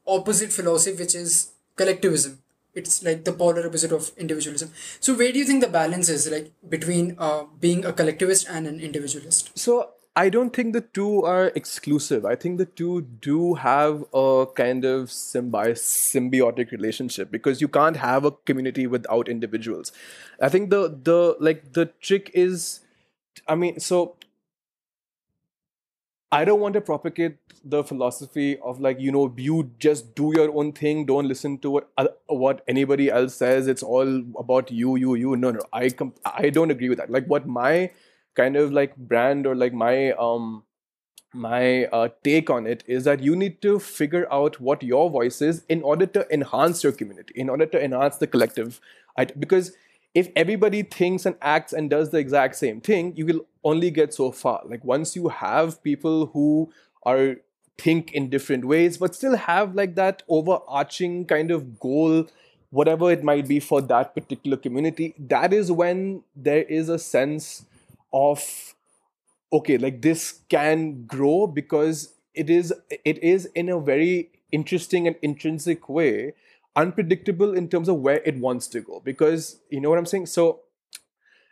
opposite 0.08 0.51
philosophy, 0.51 0.98
which 1.03 1.15
is 1.15 1.51
collectivism. 1.75 2.39
It's 2.74 3.01
like 3.03 3.24
the 3.24 3.32
polar 3.32 3.65
opposite 3.67 3.94
of 3.94 4.12
individualism. 4.17 4.72
So 5.00 5.13
where 5.15 5.32
do 5.32 5.39
you 5.39 5.46
think 5.46 5.62
the 5.62 5.70
balance 5.70 6.10
is, 6.10 6.29
like 6.29 6.51
between 6.67 7.15
uh, 7.17 7.44
being 7.60 7.86
a 7.86 7.94
collectivist 7.94 8.48
and 8.50 8.67
an 8.67 8.82
individualist? 8.82 9.58
so 9.58 9.91
I 10.17 10.29
don't 10.29 10.55
think 10.55 10.72
the 10.72 10.79
two 10.82 11.24
are 11.24 11.51
exclusive. 11.55 12.25
I 12.25 12.36
think 12.36 12.58
the 12.58 12.65
two 12.65 13.01
do 13.01 13.55
have 13.55 14.05
a 14.13 14.46
kind 14.55 14.86
of 14.86 15.10
symbi- 15.10 15.75
symbiotic 15.75 16.72
relationship 16.72 17.32
because 17.32 17.60
you 17.60 17.67
can't 17.67 17.98
have 17.98 18.24
a 18.24 18.32
community 18.32 18.88
without 18.88 19.27
individuals. 19.27 19.91
I 20.41 20.48
think 20.48 20.70
the 20.70 20.88
the 21.10 21.36
like 21.39 21.74
the 21.74 21.88
trick 22.00 22.32
is, 22.34 22.79
I 23.48 23.56
mean, 23.56 23.80
so 23.80 24.15
I 26.32 26.44
don't 26.44 26.60
want 26.60 26.74
to 26.74 26.82
propagate 26.82 27.38
the 27.63 27.84
philosophy 27.84 28.58
of 28.60 28.80
like 28.80 29.00
you 29.00 29.12
know 29.12 29.34
you 29.38 29.72
just 29.80 30.15
do 30.15 30.34
your 30.36 30.56
own 30.56 30.72
thing, 30.74 31.06
don't 31.06 31.27
listen 31.27 31.58
to 31.60 31.70
what 31.72 31.89
uh, 31.98 32.08
what 32.27 32.63
anybody 32.68 33.10
else 33.10 33.36
says. 33.36 33.68
It's 33.68 33.84
all 33.84 34.24
about 34.38 34.72
you, 34.72 34.96
you, 34.96 35.15
you. 35.15 35.36
No, 35.38 35.51
no, 35.51 35.62
I 35.72 35.89
I 36.25 36.50
don't 36.50 36.72
agree 36.72 36.89
with 36.89 36.98
that. 36.98 37.10
Like 37.10 37.25
what 37.27 37.48
my 37.48 37.92
kind 38.36 38.56
of 38.58 38.72
like 38.74 38.96
brand 38.98 39.48
or 39.48 39.56
like 39.56 39.74
my 39.74 40.12
um 40.13 40.63
my 41.34 41.86
uh, 41.88 42.10
take 42.24 42.50
on 42.50 42.65
it 42.65 42.84
is 42.88 43.04
that 43.04 43.22
you 43.22 43.36
need 43.36 43.62
to 43.62 43.80
figure 43.80 44.27
out 44.32 44.60
what 44.60 44.84
your 44.84 45.10
voice 45.10 45.42
is 45.42 45.63
in 45.70 45.82
order 45.84 46.06
to 46.06 46.25
enhance 46.34 46.84
your 46.84 46.94
community, 46.94 47.34
in 47.36 47.50
order 47.50 47.65
to 47.65 47.84
enhance 47.84 48.18
the 48.18 48.27
collective. 48.27 48.80
I, 49.18 49.25
because 49.25 49.74
if 50.15 50.29
everybody 50.36 50.81
thinks 50.81 51.25
and 51.25 51.36
acts 51.41 51.74
and 51.74 51.89
does 51.89 52.10
the 52.10 52.17
exact 52.17 52.55
same 52.55 52.79
thing, 52.79 53.13
you 53.17 53.25
will 53.25 53.45
only 53.65 53.91
get 53.91 54.13
so 54.13 54.31
far. 54.31 54.62
Like 54.65 54.84
once 54.84 55.15
you 55.15 55.27
have 55.27 55.84
people 55.84 56.27
who 56.27 56.72
are 57.03 57.36
think 57.77 58.13
in 58.13 58.29
different 58.29 58.63
ways, 58.63 58.98
but 58.98 59.13
still 59.13 59.36
have 59.36 59.75
like 59.75 59.95
that 59.95 60.24
overarching 60.29 61.25
kind 61.25 61.51
of 61.51 61.77
goal, 61.79 62.27
whatever 62.69 63.12
it 63.12 63.24
might 63.25 63.45
be 63.48 63.60
for 63.60 63.81
that 63.81 64.15
particular 64.15 64.55
community, 64.55 65.13
that 65.19 65.51
is 65.51 65.69
when 65.69 66.24
there 66.34 66.63
is 66.63 66.88
a 66.88 66.98
sense 66.98 67.65
of 68.13 68.74
okay, 69.51 69.77
like 69.77 70.01
this 70.01 70.39
can 70.50 71.05
grow 71.05 71.45
because 71.45 72.13
it 72.34 72.50
is 72.50 72.74
it 73.03 73.22
is 73.22 73.45
in 73.48 73.67
a 73.67 73.79
very 73.79 74.29
interesting 74.51 75.07
and 75.07 75.17
intrinsic 75.22 75.89
way 75.89 76.34
unpredictable 76.75 77.53
in 77.53 77.70
terms 77.70 77.88
of 77.88 77.98
where 77.98 78.22
it 78.25 78.38
wants 78.38 78.67
to 78.67 78.82
go. 78.82 79.01
Because 79.03 79.60
you 79.70 79.79
know 79.79 79.89
what 79.89 80.00
i'm 80.00 80.05
saying? 80.05 80.27
So 80.27 80.62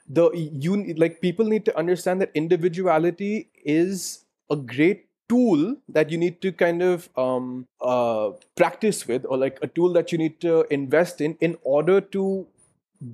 the 0.07 0.29
you 0.33 0.93
like 0.95 1.21
people 1.21 1.45
need 1.45 1.65
to 1.65 1.77
understand 1.77 2.21
that 2.21 2.31
individuality 2.33 3.49
is 3.63 4.25
a 4.49 4.55
great 4.55 5.07
tool 5.29 5.77
that 5.87 6.09
you 6.09 6.17
need 6.17 6.41
to 6.41 6.51
kind 6.51 6.81
of 6.81 7.09
um, 7.17 7.67
uh, 7.81 8.31
practice 8.55 9.07
with 9.07 9.25
or 9.25 9.37
like 9.37 9.57
a 9.61 9.67
tool 9.67 9.93
that 9.93 10.11
you 10.11 10.17
need 10.17 10.41
to 10.41 10.65
invest 10.69 11.21
in 11.21 11.37
in 11.39 11.57
order 11.63 12.01
to 12.01 12.45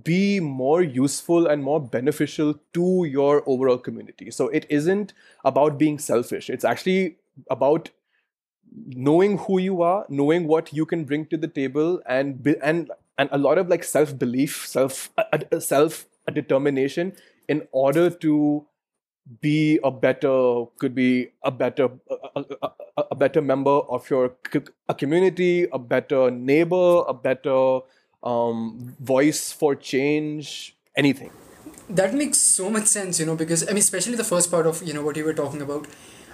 be 0.04 0.40
more 0.40 0.82
useful 0.82 1.48
and 1.48 1.64
more 1.64 1.80
beneficial 1.80 2.56
to 2.74 3.06
your 3.06 3.44
overall 3.48 3.78
community. 3.78 4.30
So 4.32 4.48
it 4.50 4.66
isn't 4.70 5.14
about 5.46 5.78
being 5.78 5.98
selfish. 5.98 6.50
It's 6.50 6.66
actually 6.66 7.18
about 7.50 7.90
knowing 8.88 9.38
who 9.40 9.60
you 9.60 9.82
are, 9.82 10.06
knowing 10.10 10.48
what 10.48 10.74
you 10.74 10.86
can 10.86 11.04
bring 11.04 11.26
to 11.28 11.38
the 11.38 11.48
table, 11.48 12.02
and 12.06 12.46
and 12.62 12.92
and 13.18 13.30
a 13.32 13.38
lot 13.38 13.58
of 13.58 13.68
like 13.68 13.84
self 13.84 14.18
belief, 14.18 14.66
self 14.68 15.12
self 15.60 16.06
determination 16.34 17.14
in 17.48 17.68
order 17.72 18.10
to 18.10 18.66
be 19.42 19.80
a 19.84 19.92
better 19.92 20.66
could 20.80 20.96
be 20.96 21.30
a 21.44 21.52
better 21.52 21.90
a, 22.36 22.44
a, 22.62 23.04
a 23.12 23.16
better 23.16 23.42
member 23.42 23.70
of 23.70 24.10
your 24.10 24.36
community 24.98 25.68
a 25.72 25.78
better 25.78 26.32
neighbor 26.32 27.04
a 27.08 27.14
better 27.14 27.80
um, 28.24 28.96
voice 29.00 29.52
for 29.52 29.76
change 29.76 30.76
anything. 30.98 31.32
That 31.90 32.14
makes 32.14 32.38
so 32.38 32.70
much 32.70 32.86
sense 32.86 33.20
you 33.20 33.26
know 33.26 33.36
because 33.36 33.64
i 33.64 33.68
mean 33.68 33.78
especially 33.78 34.16
the 34.16 34.24
first 34.24 34.52
part 34.52 34.68
of 34.68 34.82
you 34.84 34.94
know 34.94 35.02
what 35.02 35.16
you 35.16 35.24
were 35.24 35.34
talking 35.34 35.62
about 35.62 35.88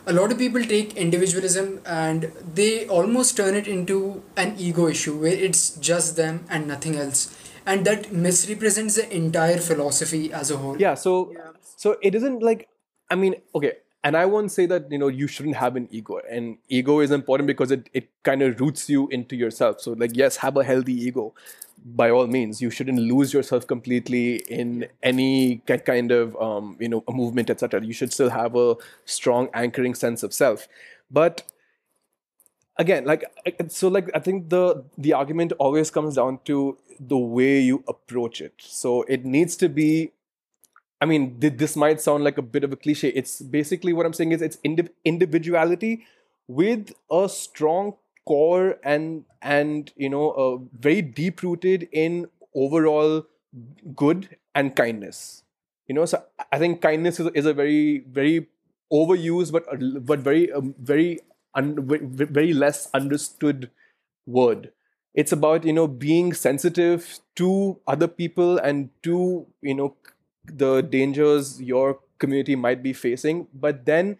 a 0.07 0.13
lot 0.13 0.31
of 0.31 0.37
people 0.37 0.63
take 0.63 0.95
individualism 0.95 1.81
and 1.85 2.31
they 2.53 2.87
almost 2.87 3.37
turn 3.37 3.55
it 3.55 3.67
into 3.67 4.23
an 4.37 4.55
ego 4.57 4.87
issue 4.87 5.19
where 5.19 5.33
it's 5.33 5.71
just 5.77 6.15
them 6.15 6.45
and 6.49 6.67
nothing 6.67 6.95
else. 6.95 7.35
And 7.65 7.85
that 7.85 8.11
misrepresents 8.11 8.95
the 8.95 9.13
entire 9.15 9.57
philosophy 9.57 10.31
as 10.31 10.51
a 10.51 10.57
whole. 10.57 10.77
Yeah 10.79 10.93
so 10.95 11.33
so 11.77 11.97
it 12.01 12.15
isn't 12.15 12.41
like 12.41 12.67
i 13.11 13.15
mean 13.15 13.35
okay 13.53 13.73
and 14.05 14.15
i 14.15 14.23
won't 14.23 14.51
say 14.51 14.65
that 14.67 14.89
you 14.91 14.97
know 14.99 15.07
you 15.07 15.27
shouldn't 15.27 15.55
have 15.55 15.75
an 15.75 15.87
ego. 15.91 16.19
And 16.29 16.57
ego 16.69 16.99
is 16.99 17.11
important 17.11 17.47
because 17.47 17.71
it, 17.71 17.89
it 17.93 18.09
kind 18.23 18.41
of 18.43 18.61
roots 18.61 18.87
you 18.89 19.07
into 19.09 19.35
yourself. 19.35 19.81
So 19.81 19.93
like 19.93 20.11
yes 20.13 20.37
have 20.37 20.55
a 20.57 20.63
healthy 20.63 20.93
ego. 20.93 21.33
By 21.83 22.09
all 22.09 22.27
means 22.27 22.61
you 22.61 22.69
shouldn't 22.69 22.99
lose 22.99 23.33
yourself 23.33 23.67
completely 23.67 24.37
in 24.59 24.87
any 25.03 25.57
kind 25.67 26.11
of 26.11 26.35
um, 26.41 26.77
you 26.79 26.87
know 26.87 27.03
a 27.07 27.11
movement 27.11 27.49
etc 27.49 27.83
you 27.83 27.93
should 27.93 28.13
still 28.13 28.29
have 28.29 28.55
a 28.55 28.75
strong 29.05 29.49
anchoring 29.53 29.95
sense 29.95 30.23
of 30.23 30.33
self. 30.33 30.67
But 31.09 31.43
again 32.77 33.05
like 33.05 33.23
so 33.69 33.87
like 33.87 34.09
i 34.13 34.19
think 34.19 34.49
the 34.49 34.83
the 34.97 35.13
argument 35.13 35.53
always 35.59 35.89
comes 35.89 36.15
down 36.15 36.37
to 36.43 36.77
the 36.99 37.17
way 37.17 37.59
you 37.59 37.83
approach 37.87 38.41
it. 38.41 38.53
So 38.57 39.03
it 39.03 39.25
needs 39.25 39.55
to 39.57 39.69
be 39.69 40.11
i 41.01 41.05
mean 41.05 41.37
this 41.39 41.75
might 41.75 42.01
sound 42.01 42.23
like 42.23 42.37
a 42.37 42.41
bit 42.41 42.63
of 42.63 42.71
a 42.71 42.75
cliche. 42.75 43.09
It's 43.09 43.41
basically 43.41 43.93
what 43.93 44.05
i'm 44.05 44.13
saying 44.13 44.31
is 44.31 44.41
it's 44.41 44.57
individuality 45.03 46.05
with 46.47 46.93
a 47.11 47.27
strong 47.29 47.95
core 48.27 48.77
and 48.83 49.25
and 49.41 49.91
you 49.95 50.09
know 50.09 50.31
uh, 50.31 50.57
very 50.79 51.01
deep 51.01 51.43
rooted 51.43 51.87
in 51.91 52.27
overall 52.55 53.25
good 53.95 54.37
and 54.53 54.75
kindness. 54.75 55.43
You 55.87 55.95
know 55.95 56.05
so 56.05 56.23
i 56.51 56.57
think 56.57 56.81
kindness 56.81 57.19
is, 57.19 57.29
is 57.35 57.45
a 57.45 57.53
very 57.53 57.99
very 58.09 58.47
overused 58.91 59.51
but 59.51 59.65
but 60.05 60.19
very 60.19 60.51
um, 60.51 60.73
very 60.79 61.19
un, 61.53 61.75
very 61.87 62.53
less 62.53 62.89
understood 62.93 63.69
word. 64.25 64.71
It's 65.13 65.31
about 65.31 65.63
you 65.65 65.73
know 65.73 65.87
being 65.87 66.33
sensitive 66.33 67.19
to 67.35 67.79
other 67.87 68.07
people 68.07 68.57
and 68.57 68.89
to 69.03 69.45
you 69.61 69.73
know 69.75 69.95
the 70.47 70.81
dangers 70.81 71.61
your 71.61 71.99
community 72.19 72.55
might 72.55 72.81
be 72.81 72.93
facing 72.93 73.47
but 73.53 73.85
then 73.85 74.17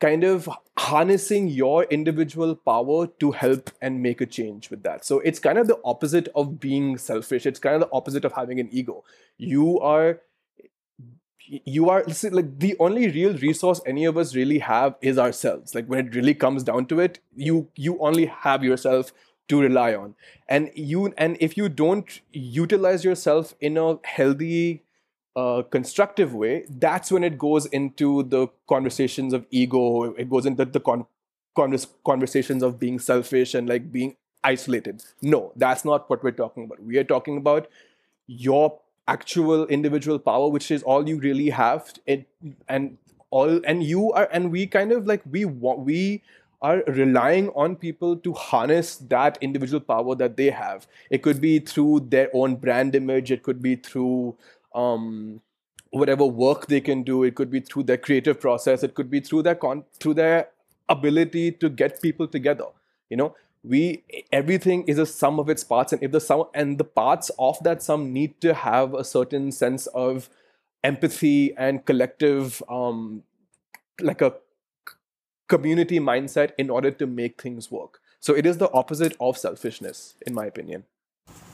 kind 0.00 0.24
of 0.24 0.48
harnessing 0.76 1.48
your 1.48 1.84
individual 1.84 2.54
power 2.54 3.06
to 3.06 3.30
help 3.30 3.70
and 3.80 4.02
make 4.02 4.20
a 4.20 4.26
change 4.26 4.68
with 4.68 4.82
that. 4.82 5.04
So 5.04 5.20
it's 5.20 5.38
kind 5.38 5.56
of 5.56 5.66
the 5.66 5.78
opposite 5.82 6.28
of 6.34 6.60
being 6.60 6.98
selfish. 6.98 7.46
It's 7.46 7.58
kind 7.58 7.74
of 7.76 7.80
the 7.80 7.88
opposite 7.90 8.24
of 8.26 8.32
having 8.32 8.60
an 8.60 8.68
ego. 8.70 9.04
You 9.38 9.80
are 9.80 10.20
you 11.46 11.90
are 11.90 12.04
like 12.32 12.58
the 12.58 12.74
only 12.80 13.08
real 13.10 13.36
resource 13.38 13.80
any 13.86 14.04
of 14.04 14.16
us 14.16 14.34
really 14.34 14.58
have 14.58 14.94
is 15.02 15.18
ourselves 15.18 15.74
like 15.74 15.86
when 15.86 16.06
it 16.06 16.14
really 16.14 16.32
comes 16.32 16.62
down 16.62 16.86
to 16.86 17.00
it 17.00 17.18
you 17.36 17.68
you 17.76 17.98
only 17.98 18.24
have 18.24 18.64
yourself 18.64 19.12
to 19.48 19.60
rely 19.60 19.94
on 19.94 20.14
and 20.48 20.70
you 20.74 21.12
and 21.18 21.36
if 21.40 21.56
you 21.56 21.68
don't 21.68 22.20
utilize 22.32 23.04
yourself 23.04 23.54
in 23.60 23.76
a 23.76 23.98
healthy 24.04 24.82
uh, 25.36 25.62
constructive 25.62 26.34
way, 26.34 26.64
that's 26.68 27.10
when 27.10 27.24
it 27.24 27.38
goes 27.38 27.66
into 27.66 28.22
the 28.24 28.46
conversations 28.68 29.32
of 29.32 29.46
ego. 29.50 30.14
It 30.14 30.30
goes 30.30 30.46
into 30.46 30.64
the 30.64 30.80
con- 30.80 31.06
convers- 31.56 31.88
conversations 32.04 32.62
of 32.62 32.78
being 32.78 32.98
selfish 32.98 33.54
and 33.54 33.68
like 33.68 33.90
being 33.90 34.16
isolated. 34.42 35.02
No, 35.22 35.52
that's 35.56 35.84
not 35.84 36.08
what 36.08 36.22
we're 36.22 36.30
talking 36.30 36.64
about. 36.64 36.82
We 36.82 36.98
are 36.98 37.04
talking 37.04 37.36
about 37.36 37.68
your 38.26 38.78
actual 39.08 39.66
individual 39.66 40.18
power, 40.18 40.48
which 40.48 40.70
is 40.70 40.82
all 40.82 41.08
you 41.08 41.18
really 41.18 41.50
have, 41.50 41.92
it, 42.06 42.26
and 42.68 42.96
all, 43.30 43.60
and 43.64 43.82
you 43.82 44.12
are, 44.12 44.28
and 44.32 44.50
we 44.50 44.66
kind 44.66 44.92
of 44.92 45.06
like 45.06 45.22
we 45.30 45.44
want 45.44 45.80
we 45.80 46.22
are 46.64 46.82
relying 46.86 47.48
on 47.50 47.76
people 47.76 48.16
to 48.16 48.32
harness 48.32 48.96
that 49.14 49.36
individual 49.42 49.80
power 49.80 50.14
that 50.14 50.38
they 50.38 50.50
have. 50.50 50.86
It 51.10 51.22
could 51.22 51.40
be 51.40 51.58
through 51.58 52.06
their 52.08 52.30
own 52.32 52.56
brand 52.56 52.94
image. 52.94 53.30
It 53.30 53.42
could 53.42 53.60
be 53.60 53.76
through 53.76 54.36
um, 54.74 55.42
whatever 55.90 56.24
work 56.24 56.66
they 56.68 56.80
can 56.80 57.02
do. 57.02 57.22
It 57.22 57.34
could 57.34 57.50
be 57.50 57.60
through 57.60 57.82
their 57.82 57.98
creative 57.98 58.40
process. 58.40 58.82
It 58.82 58.94
could 58.94 59.10
be 59.10 59.20
through 59.20 59.42
their 59.42 59.54
con- 59.54 59.84
through 60.00 60.14
their 60.14 60.48
ability 60.88 61.52
to 61.52 61.68
get 61.68 62.00
people 62.00 62.26
together. 62.26 62.66
You 63.10 63.18
know, 63.18 63.36
we 63.62 64.02
everything 64.32 64.84
is 64.84 64.98
a 64.98 65.06
sum 65.06 65.38
of 65.38 65.50
its 65.50 65.64
parts, 65.64 65.92
and 65.92 66.02
if 66.02 66.12
the 66.12 66.20
sum 66.20 66.44
and 66.54 66.78
the 66.78 66.88
parts 67.02 67.30
of 67.38 67.62
that 67.62 67.82
sum 67.82 68.10
need 68.12 68.40
to 68.40 68.54
have 68.54 68.94
a 68.94 69.04
certain 69.04 69.52
sense 69.52 69.86
of 69.88 70.30
empathy 70.82 71.54
and 71.56 71.84
collective, 71.84 72.62
um, 72.68 73.22
like 74.00 74.20
a 74.22 74.34
community 75.54 76.00
mindset 76.00 76.52
in 76.64 76.70
order 76.70 76.90
to 77.02 77.06
make 77.20 77.40
things 77.40 77.70
work. 77.70 78.00
So 78.20 78.34
it 78.34 78.46
is 78.46 78.58
the 78.58 78.72
opposite 78.72 79.16
of 79.20 79.38
selfishness, 79.38 80.14
in 80.26 80.34
my 80.34 80.46
opinion. 80.46 80.84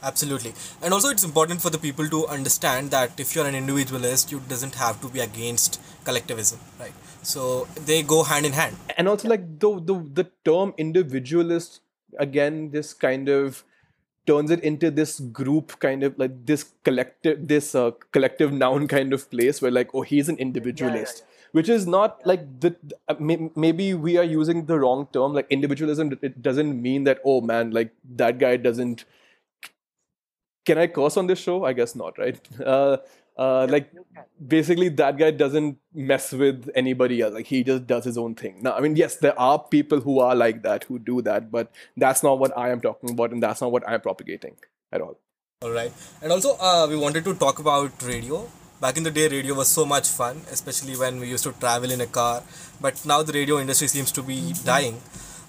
Absolutely. 0.03 0.53
And 0.83 0.95
also 0.95 1.09
it's 1.09 1.25
important 1.25 1.61
for 1.61 1.71
the 1.71 1.79
people 1.79 2.09
to 2.09 2.27
understand 2.27 2.91
that 2.91 3.21
if 3.21 3.35
you're 3.35 3.47
an 3.47 3.55
individualist, 3.55 4.33
you 4.33 4.41
doesn't 4.49 4.75
have 4.77 5.01
to 5.03 5.09
be 5.09 5.21
against 5.21 5.81
collectivism, 6.05 6.59
right? 6.79 6.93
So 7.23 7.67
they 7.87 8.03
go 8.03 8.23
hand 8.23 8.47
in 8.47 8.53
hand. 8.53 8.77
And 8.97 9.09
also 9.09 9.29
like 9.29 9.59
the 9.59 9.81
the, 9.81 9.97
the 10.21 10.31
term 10.45 10.75
individualist 10.79 11.81
again 12.19 12.71
this 12.71 12.93
kind 12.93 13.29
of 13.29 13.65
turns 14.27 14.51
it 14.51 14.63
into 14.63 14.91
this 14.91 15.21
group 15.21 15.79
kind 15.81 16.03
of 16.03 16.19
like 16.19 16.47
this 16.47 16.65
collective 16.85 17.47
this 17.49 17.75
uh, 17.75 17.91
collective 18.13 18.53
noun 18.53 18.89
kind 18.89 19.13
of 19.13 19.31
place 19.31 19.61
where 19.63 19.71
like 19.71 19.95
oh 19.95 20.03
he's 20.03 20.29
an 20.29 20.37
individualist. 20.39 21.23
Yeah, 21.23 21.30
which 21.53 21.69
is 21.69 21.87
not 21.87 22.25
like 22.27 22.61
the 22.61 22.75
uh, 23.09 23.15
maybe 23.19 23.95
we 23.95 24.17
are 24.17 24.25
using 24.25 24.67
the 24.67 24.79
wrong 24.79 25.07
term 25.13 25.33
like 25.33 25.47
individualism 25.51 26.13
it 26.23 26.43
doesn't 26.43 26.81
mean 26.81 27.05
that 27.05 27.21
oh 27.25 27.41
man 27.41 27.71
like 27.71 27.93
that 28.23 28.39
guy 28.39 28.57
doesn't 28.57 29.05
can 30.67 30.79
i 30.79 30.87
curse 30.87 31.17
on 31.17 31.27
this 31.27 31.39
show? 31.39 31.65
I 31.65 31.73
guess 31.73 31.95
not 31.95 32.19
right? 32.19 32.39
Uh, 32.61 32.99
uh, 33.39 33.67
like 33.71 33.91
basically 34.47 34.91
that 34.91 35.17
guy 35.17 35.31
doesn't 35.31 35.79
mess 35.95 36.31
with 36.33 36.69
anybody 36.75 37.23
else. 37.23 37.33
Like 37.33 37.47
he 37.47 37.65
just 37.65 37.87
does 37.87 38.05
his 38.05 38.19
own 38.19 38.35
thing. 38.35 38.63
Now 38.63 38.75
i 38.75 38.81
mean 38.81 38.97
yes 38.97 39.17
there 39.17 39.39
are 39.41 39.59
people 39.59 40.01
who 40.01 40.21
are 40.21 40.35
like 40.35 40.63
that 40.63 40.85
who 40.85 40.99
do 40.99 41.23
that 41.23 41.51
but 41.51 41.73
that's 41.97 42.23
not 42.23 42.39
what 42.39 42.57
i 42.57 42.69
am 42.71 42.81
talking 42.81 43.11
about 43.11 43.33
and 43.33 43.43
that's 43.43 43.61
not 43.61 43.73
what 43.73 43.89
i'm 43.89 44.01
propagating 44.01 44.57
at 44.93 45.01
all. 45.01 45.19
All 45.63 45.71
right. 45.71 45.93
And 46.23 46.33
also, 46.33 46.57
uh, 46.59 46.87
we 46.89 46.97
wanted 46.97 47.23
to 47.25 47.35
talk 47.35 47.59
about 47.59 48.03
radio. 48.03 48.49
Back 48.81 48.97
in 48.97 49.03
the 49.03 49.11
day, 49.11 49.29
radio 49.29 49.55
was 49.55 49.69
so 49.69 49.85
much 49.85 50.09
fun, 50.09 50.41
especially 50.51 50.97
when 50.97 51.21
we 51.21 51.29
used 51.29 51.45
to 51.45 51.53
travel 51.53 51.91
in 51.91 52.01
a 52.01 52.07
car. 52.07 52.43
But 52.81 53.05
now 53.05 53.23
the 53.23 53.33
radio 53.33 53.59
industry 53.59 53.89
seems 53.89 54.11
to 54.13 54.23
be 54.23 54.55
dying. 54.65 55.01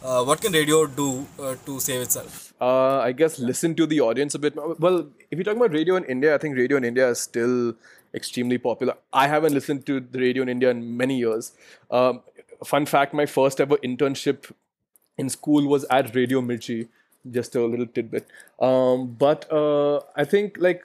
Uh, 0.03 0.23
what 0.23 0.41
can 0.41 0.51
radio 0.51 0.85
do 0.85 1.25
uh, 1.39 1.55
to 1.65 1.79
save 1.79 2.01
itself? 2.01 2.51
uh, 2.61 2.99
I 2.99 3.11
guess 3.11 3.39
listen 3.39 3.75
to 3.75 3.87
the 3.87 3.99
audience 4.01 4.35
a 4.35 4.39
bit. 4.39 4.55
Well, 4.55 5.07
if 5.31 5.37
you're 5.37 5.43
talking 5.43 5.59
about 5.59 5.73
radio 5.73 5.95
in 5.95 6.03
India, 6.05 6.35
I 6.35 6.37
think 6.37 6.55
radio 6.55 6.77
in 6.77 6.83
India 6.83 7.09
is 7.09 7.19
still 7.19 7.73
extremely 8.13 8.57
popular. 8.59 8.95
I 9.11 9.27
haven't 9.27 9.53
listened 9.53 9.85
to 9.87 9.99
the 9.99 10.19
radio 10.19 10.43
in 10.43 10.49
India 10.49 10.69
in 10.69 10.95
many 10.95 11.17
years. 11.17 11.53
Um, 11.89 12.21
fun 12.63 12.85
fact: 12.85 13.13
my 13.13 13.25
first 13.25 13.59
ever 13.59 13.77
internship 13.77 14.51
in 15.17 15.29
school 15.29 15.67
was 15.67 15.85
at 15.85 16.15
Radio 16.15 16.41
Mirchi. 16.41 16.87
Just 17.29 17.55
a 17.55 17.63
little 17.63 17.85
tidbit. 17.85 18.27
Um, 18.59 19.15
but 19.17 19.51
uh, 19.51 20.01
I 20.15 20.23
think 20.25 20.57
like 20.59 20.83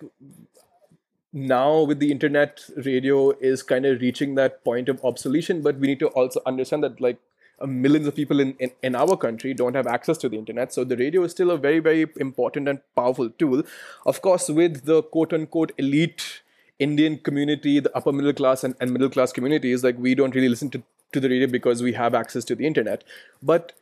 now 1.36 1.82
with 1.82 1.98
the 1.98 2.10
internet 2.10 2.64
radio 2.84 3.30
is 3.40 3.62
kind 3.62 3.84
of 3.84 4.00
reaching 4.00 4.34
that 4.36 4.64
point 4.64 4.88
of 4.88 5.04
obsolescence 5.04 5.62
but 5.62 5.76
we 5.78 5.86
need 5.86 5.98
to 5.98 6.08
also 6.08 6.40
understand 6.46 6.82
that 6.82 6.98
like 6.98 7.18
uh, 7.60 7.66
millions 7.66 8.06
of 8.06 8.14
people 8.14 8.40
in, 8.40 8.54
in, 8.58 8.70
in 8.82 8.94
our 8.94 9.16
country 9.16 9.52
don't 9.52 9.74
have 9.74 9.86
access 9.86 10.18
to 10.18 10.28
the 10.28 10.36
internet. 10.36 10.74
So 10.74 10.84
the 10.84 10.96
radio 10.96 11.22
is 11.24 11.32
still 11.32 11.50
a 11.50 11.56
very 11.58 11.78
very 11.78 12.06
important 12.16 12.68
and 12.68 12.80
powerful 12.94 13.30
tool. 13.30 13.62
Of 14.04 14.22
course 14.22 14.48
with 14.48 14.84
the 14.84 15.02
quote 15.02 15.32
unquote 15.32 15.72
elite 15.78 16.42
indian 16.78 17.16
community 17.16 17.80
the 17.80 17.96
upper 17.96 18.12
middle 18.12 18.34
class 18.34 18.62
and, 18.62 18.74
and 18.80 18.92
middle 18.92 19.08
class 19.08 19.32
communities 19.32 19.82
like 19.82 19.96
we 19.98 20.14
don't 20.14 20.34
really 20.34 20.50
listen 20.50 20.68
to, 20.68 20.82
to 21.12 21.20
the 21.20 21.30
radio 21.30 21.46
because 21.46 21.82
we 21.82 21.94
have 21.94 22.14
access 22.14 22.44
to 22.44 22.54
the 22.54 22.66
internet. 22.66 23.04
But 23.42 23.72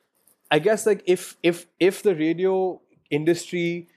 i 0.50 0.58
guess 0.58 0.86
like 0.86 1.02
if 1.06 1.36
if 1.42 1.66
if 1.80 2.02
the 2.02 2.14
radio 2.14 2.80
industry 3.10 3.88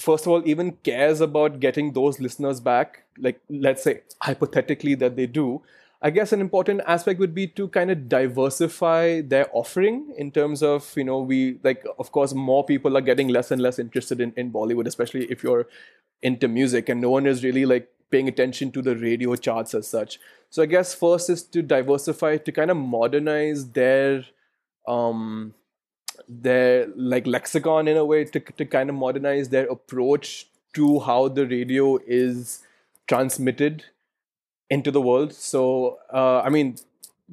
first 0.00 0.26
of 0.26 0.32
all 0.32 0.42
even 0.46 0.72
cares 0.88 1.20
about 1.20 1.60
getting 1.60 1.92
those 1.92 2.20
listeners 2.20 2.60
back 2.60 3.04
like 3.18 3.40
let's 3.48 3.82
say 3.82 4.00
hypothetically 4.22 4.94
that 4.94 5.16
they 5.16 5.26
do 5.26 5.62
i 6.02 6.10
guess 6.10 6.32
an 6.32 6.40
important 6.40 6.80
aspect 6.86 7.20
would 7.20 7.34
be 7.34 7.46
to 7.46 7.68
kind 7.68 7.90
of 7.90 8.08
diversify 8.08 9.20
their 9.20 9.46
offering 9.52 10.12
in 10.16 10.30
terms 10.30 10.62
of 10.62 10.92
you 10.96 11.04
know 11.04 11.20
we 11.20 11.58
like 11.62 11.84
of 11.98 12.12
course 12.12 12.32
more 12.32 12.64
people 12.64 12.96
are 12.96 13.06
getting 13.12 13.28
less 13.28 13.50
and 13.50 13.60
less 13.60 13.78
interested 13.78 14.20
in, 14.20 14.32
in 14.36 14.50
bollywood 14.50 14.86
especially 14.86 15.24
if 15.26 15.42
you're 15.42 15.66
into 16.22 16.48
music 16.48 16.88
and 16.88 17.00
no 17.00 17.10
one 17.10 17.26
is 17.26 17.44
really 17.44 17.64
like 17.64 17.88
paying 18.10 18.28
attention 18.28 18.72
to 18.72 18.82
the 18.82 18.96
radio 18.96 19.36
charts 19.36 19.74
as 19.74 19.86
such. 19.86 20.18
So 20.50 20.62
i 20.62 20.66
guess 20.66 20.94
first 20.94 21.30
is 21.30 21.42
to 21.44 21.62
diversify 21.62 22.38
to 22.38 22.52
kind 22.52 22.70
of 22.70 22.76
modernize 22.76 23.70
their 23.70 24.24
um 24.86 25.54
their 26.28 26.86
like 26.96 27.26
lexicon 27.26 27.88
in 27.88 27.96
a 27.96 28.04
way 28.04 28.24
to, 28.24 28.40
to 28.40 28.64
kind 28.64 28.88
of 28.88 28.96
modernize 28.96 29.48
their 29.48 29.66
approach 29.66 30.46
to 30.74 31.00
how 31.00 31.28
the 31.28 31.46
radio 31.46 31.98
is 32.06 32.60
transmitted 33.06 33.84
into 34.68 34.90
the 34.90 35.00
world. 35.00 35.32
So 35.32 35.98
uh, 36.12 36.40
i 36.40 36.48
mean 36.48 36.76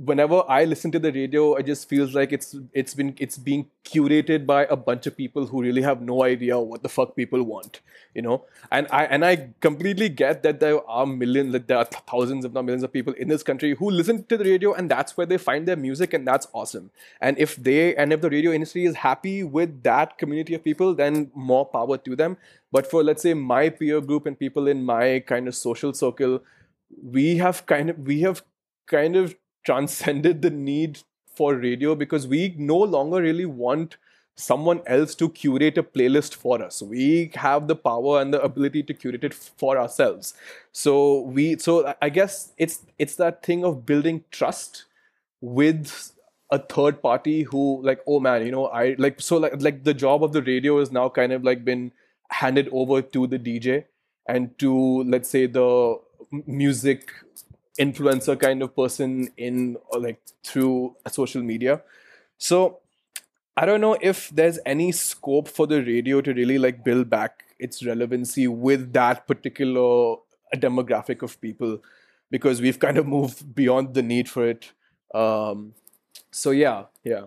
whenever 0.06 0.44
i 0.48 0.64
listen 0.64 0.92
to 0.92 1.00
the 1.00 1.12
radio 1.12 1.56
it 1.56 1.66
just 1.66 1.90
feels 1.90 2.14
like 2.14 2.32
it's 2.32 2.56
it's 2.74 2.94
been 2.94 3.16
it's 3.18 3.38
being 3.38 3.68
curated 3.84 4.46
by 4.46 4.66
a 4.66 4.76
bunch 4.76 5.08
of 5.08 5.18
people 5.18 5.48
who 5.48 5.62
really 5.62 5.82
have 5.82 6.02
no 6.02 6.24
idea 6.24 6.60
what 6.60 6.84
the 6.84 6.90
fuck 6.90 7.16
people 7.16 7.42
want 7.44 7.82
you 8.18 8.24
know? 8.24 8.44
And 8.72 8.88
i 8.92 9.06
and 9.06 9.24
i 9.24 9.50
completely 9.62 10.10
get 10.10 10.42
that 10.44 10.60
there 10.60 10.80
are 10.90 11.06
millions 11.06 11.56
there 11.68 11.78
are 11.78 11.86
thousands 11.86 12.46
if 12.46 12.54
not 12.54 12.66
millions 12.66 12.84
of 12.84 12.92
people 12.92 13.14
in 13.14 13.28
this 13.28 13.44
country 13.44 13.76
who 13.76 13.92
listen 13.92 14.24
to 14.24 14.38
the 14.38 14.44
radio 14.44 14.74
and 14.74 14.90
that's 14.90 15.16
where 15.16 15.28
they 15.28 15.38
find 15.38 15.68
their 15.68 15.76
music 15.76 16.14
and 16.14 16.28
that's 16.28 16.48
awesome. 16.54 16.90
And 17.22 17.38
if 17.38 17.56
they 17.56 17.96
and 17.96 18.12
if 18.12 18.22
the 18.22 18.30
radio 18.30 18.52
industry 18.52 18.86
is 18.86 18.96
happy 18.96 19.44
with 19.44 19.84
that 19.84 20.18
community 20.18 20.56
of 20.56 20.64
people 20.64 20.96
then 20.96 21.32
more 21.36 21.66
power 21.66 21.98
to 21.98 22.16
them. 22.16 22.38
But 22.72 22.90
for 22.90 23.04
let's 23.04 23.22
say 23.22 23.34
my 23.34 23.70
peer 23.70 24.02
group 24.02 24.26
and 24.26 24.38
people 24.38 24.68
in 24.68 24.84
my 24.84 25.20
kind 25.20 25.48
of 25.48 25.56
social 25.56 25.94
circle 25.94 26.42
we 27.04 27.38
have 27.38 27.66
kind 27.66 27.92
of 27.92 28.00
we 28.00 28.22
have 28.22 28.44
kind 28.88 29.16
of 29.16 29.36
transcended 29.68 30.42
the 30.42 30.50
need 30.50 31.00
for 31.36 31.56
radio 31.56 31.94
because 31.94 32.26
we 32.26 32.56
no 32.58 32.78
longer 32.78 33.22
really 33.22 33.46
want 33.46 33.98
someone 34.36 34.82
else 34.86 35.16
to 35.16 35.30
curate 35.30 35.78
a 35.78 35.84
playlist 35.84 36.36
for 36.36 36.62
us. 36.64 36.82
We 36.82 37.32
have 37.36 37.68
the 37.68 37.76
power 37.76 38.22
and 38.22 38.34
the 38.34 38.42
ability 38.42 38.84
to 38.84 38.94
curate 38.94 39.24
it 39.24 39.34
for 39.34 39.78
ourselves. 39.78 40.34
So 40.72 41.22
we 41.22 41.58
so 41.58 41.94
i 42.02 42.10
guess 42.10 42.54
it's 42.58 42.86
it's 42.98 43.16
that 43.16 43.44
thing 43.44 43.66
of 43.66 43.86
building 43.86 44.24
trust 44.32 44.86
with 45.42 46.12
a 46.52 46.60
third 46.60 47.02
party 47.02 47.44
who 47.44 47.82
like 47.84 48.00
oh 48.08 48.20
man 48.22 48.46
you 48.46 48.52
know 48.52 48.68
i 48.68 48.96
like 48.98 49.20
so 49.20 49.38
like 49.38 49.62
like 49.62 49.84
the 49.84 49.94
job 49.94 50.24
of 50.24 50.32
the 50.32 50.42
radio 50.44 50.78
is 50.80 50.92
now 50.92 51.10
kind 51.10 51.34
of 51.34 51.44
like 51.44 51.66
been 51.66 51.92
handed 52.30 52.70
over 52.72 53.02
to 53.02 53.28
the 53.28 53.38
dj 53.38 53.84
and 54.28 54.58
to 54.58 55.04
let's 55.04 55.30
say 55.30 55.46
the 55.46 56.00
music 56.46 57.12
influencer 57.80 58.40
kind 58.40 58.62
of 58.62 58.76
person 58.76 59.30
in 59.38 59.78
or 59.90 60.00
like 60.00 60.20
through 60.44 60.96
social 61.10 61.42
media 61.42 61.82
so 62.38 62.80
i 63.56 63.66
don't 63.66 63.82
know 63.82 63.98
if 64.02 64.30
there's 64.30 64.60
any 64.66 64.92
scope 64.92 65.48
for 65.48 65.68
the 65.68 65.82
radio 65.84 66.22
to 66.22 66.34
really 66.34 66.58
like 66.58 66.84
build 66.84 67.10
back 67.10 67.44
its 67.60 67.86
relevancy 67.86 68.48
with 68.48 68.92
that 68.94 69.28
particular 69.28 70.16
demographic 70.56 71.22
of 71.22 71.40
people 71.42 71.80
because 72.32 72.62
we've 72.62 72.80
kind 72.80 72.98
of 72.98 73.08
moved 73.08 73.54
beyond 73.56 73.94
the 73.94 74.02
need 74.02 74.30
for 74.30 74.48
it 74.48 74.72
um 75.14 75.74
so 76.32 76.52
yeah 76.52 76.86
yeah 77.04 77.24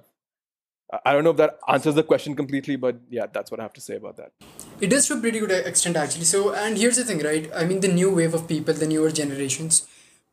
I- 1.05 1.13
don't 1.13 1.25
know 1.25 1.31
if 1.31 1.37
that 1.37 1.59
answers 1.69 1.95
the 1.95 2.03
question 2.03 2.35
completely 2.35 2.77
but 2.77 2.97
yeah 3.09 3.27
that's 3.33 3.51
what 3.51 3.61
i 3.61 3.63
have 3.63 3.73
to 3.75 3.81
say 3.81 3.97
about 3.97 4.17
that 4.17 4.33
It 4.81 4.89
does 4.93 5.07
to 5.09 5.15
a 5.15 5.21
pretty 5.23 5.41
good 5.41 5.51
extent, 5.71 5.97
actually. 6.03 6.25
So, 6.29 6.39
and 6.61 6.79
here's 6.83 6.97
the 6.99 7.03
thing, 7.09 7.19
right? 7.25 7.49
I 7.55 7.65
mean, 7.71 7.81
the 7.81 7.89
new 7.97 8.07
wave 8.19 8.37
of 8.37 8.45
people, 8.53 8.73
the 8.83 8.87
newer 8.93 9.11
generations, 9.19 9.75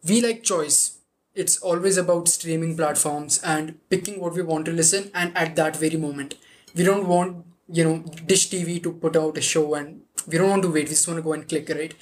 we 0.07 0.21
like 0.21 0.43
choice. 0.43 0.99
It's 1.35 1.57
always 1.57 1.97
about 1.97 2.27
streaming 2.27 2.75
platforms 2.75 3.39
and 3.43 3.77
picking 3.89 4.19
what 4.19 4.33
we 4.33 4.41
want 4.41 4.65
to 4.65 4.71
listen, 4.71 5.11
and 5.13 5.35
at 5.37 5.55
that 5.55 5.75
very 5.77 5.97
moment, 5.97 6.35
we 6.75 6.83
don't 6.83 7.07
want 7.07 7.45
you 7.71 7.83
know 7.83 7.97
Dish 8.25 8.49
TV 8.49 8.79
to 8.79 8.91
put 8.91 9.15
out 9.15 9.37
a 9.37 9.41
show, 9.41 9.75
and 9.75 10.01
we 10.27 10.37
don't 10.37 10.49
want 10.49 10.63
to 10.63 10.69
wait. 10.71 10.85
We 10.85 10.95
just 10.95 11.07
want 11.07 11.19
to 11.19 11.23
go 11.23 11.33
and 11.33 11.47
click, 11.47 11.69
right? 11.69 11.93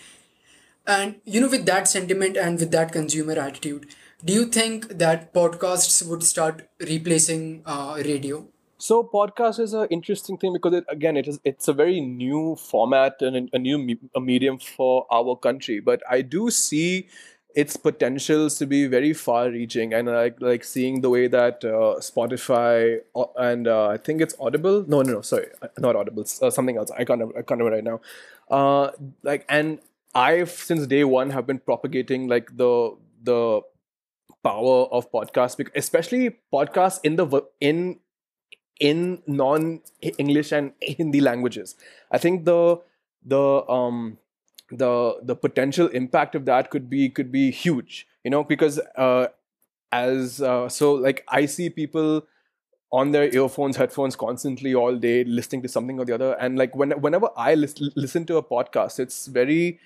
And 0.88 1.16
you 1.26 1.42
know, 1.42 1.50
with 1.50 1.66
that 1.66 1.88
sentiment 1.88 2.38
and 2.38 2.60
with 2.60 2.72
that 2.72 2.92
consumer 2.92 3.34
attitude, 3.34 3.88
do 4.24 4.34
you 4.34 4.46
think 4.46 4.88
that 5.00 5.34
podcasts 5.34 6.08
would 6.08 6.24
start 6.24 6.68
replacing 6.80 7.64
uh, 7.66 7.96
radio? 8.06 8.48
So 8.78 9.04
podcast 9.04 9.60
is 9.60 9.74
an 9.74 9.88
interesting 9.90 10.38
thing 10.38 10.54
because 10.54 10.74
it, 10.74 10.86
again, 10.90 11.18
it 11.18 11.28
is 11.28 11.40
it's 11.44 11.68
a 11.68 11.74
very 11.74 12.02
new 12.02 12.56
format 12.56 13.22
and 13.22 13.50
a- 13.54 13.60
new 13.60 13.78
me- 13.78 14.00
a 14.16 14.22
medium 14.22 14.60
for 14.60 15.08
our 15.12 15.36
country. 15.36 15.80
But 15.80 16.02
I 16.10 16.22
do 16.22 16.52
see 16.52 17.08
its 17.56 17.78
potentials 17.78 18.58
to 18.60 18.66
be 18.66 18.86
very 18.86 19.14
far-reaching, 19.14 19.94
and 19.94 20.08
like 20.08 20.40
like 20.42 20.64
seeing 20.64 21.02
the 21.02 21.10
way 21.10 21.28
that 21.28 21.64
uh, 21.64 21.96
Spotify 22.00 23.00
uh, 23.16 23.26
and 23.38 23.68
uh, 23.68 23.88
I 23.88 23.98
think 23.98 24.22
it's 24.22 24.36
Audible. 24.40 24.86
No, 24.88 25.02
no, 25.02 25.14
no, 25.14 25.22
sorry, 25.22 25.48
uh, 25.62 25.68
not 25.80 25.96
Audible. 25.96 26.26
Uh, 26.42 26.50
something 26.50 26.78
else. 26.78 26.92
I 26.92 27.06
can't 27.06 27.22
I 27.22 27.42
can't 27.42 27.62
remember 27.62 27.76
right 27.76 27.84
now. 27.84 28.02
Uh, 28.50 28.92
like 29.24 29.46
and 29.50 29.80
I've 30.14 30.52
since 30.52 30.86
day 30.88 31.04
one 31.04 31.30
have 31.32 31.48
been 31.48 31.60
propagating 31.60 32.28
like 32.28 32.56
the 32.56 32.96
the 33.24 33.62
power 34.44 34.86
of 34.92 35.12
podcasts, 35.12 35.68
especially 35.76 36.38
podcasts 36.54 37.00
in 37.04 37.16
the 37.16 37.44
in 37.60 38.00
in 38.80 39.24
non-English 39.28 40.52
and 40.52 40.74
Hindi 40.82 41.22
languages. 41.22 41.76
I 42.12 42.18
think 42.18 42.46
the 42.46 42.82
the 43.24 43.68
um 43.70 44.18
the 44.72 45.20
the 45.22 45.36
potential 45.36 45.88
impact 45.88 46.36
of 46.36 46.46
that 46.46 46.70
could 46.70 46.90
be 46.90 47.10
could 47.10 47.32
be 47.32 47.52
huge. 47.52 48.08
You 48.24 48.32
know, 48.32 48.44
because 48.44 48.80
uh, 48.98 49.28
as 49.92 50.42
uh, 50.42 50.70
so 50.70 50.94
like 50.94 51.24
I 51.28 51.46
see 51.46 51.70
people 51.70 52.26
on 52.92 53.12
their 53.12 53.34
earphones, 53.34 53.78
headphones 53.78 54.16
constantly 54.16 54.74
all 54.74 54.96
day 54.96 55.24
listening 55.24 55.62
to 55.64 55.68
something 55.68 56.00
or 56.00 56.06
the 56.06 56.16
other, 56.16 56.34
and 56.40 56.58
like 56.58 56.76
when 56.76 56.92
whenever 57.02 57.30
I 57.38 57.56
lis- 57.56 57.82
listen 57.96 58.26
to 58.28 58.38
a 58.38 58.44
podcast, 58.44 59.00
it's 59.00 59.28
very 59.28 59.80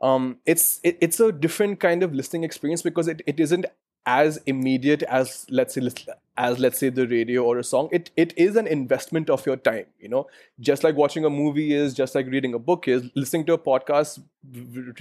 um 0.00 0.38
it's 0.46 0.80
it, 0.84 0.96
it's 1.00 1.18
a 1.20 1.32
different 1.32 1.80
kind 1.80 2.02
of 2.02 2.14
listening 2.14 2.44
experience 2.44 2.82
because 2.82 3.08
it, 3.08 3.22
it 3.26 3.40
isn't 3.40 3.66
as 4.06 4.38
immediate 4.46 5.02
as 5.04 5.46
let's 5.50 5.74
say 5.74 5.82
as 6.36 6.58
let's 6.58 6.78
say 6.78 6.88
the 6.88 7.06
radio 7.08 7.42
or 7.44 7.58
a 7.58 7.64
song 7.64 7.88
it 7.92 8.10
it 8.16 8.32
is 8.36 8.56
an 8.56 8.66
investment 8.66 9.28
of 9.28 9.44
your 9.44 9.56
time 9.56 9.84
you 10.00 10.08
know 10.08 10.26
just 10.60 10.84
like 10.84 10.94
watching 10.96 11.24
a 11.24 11.30
movie 11.30 11.74
is 11.74 11.92
just 11.94 12.14
like 12.14 12.26
reading 12.26 12.54
a 12.54 12.58
book 12.58 12.88
is 12.88 13.10
listening 13.14 13.44
to 13.44 13.52
a 13.52 13.58
podcast 13.58 14.20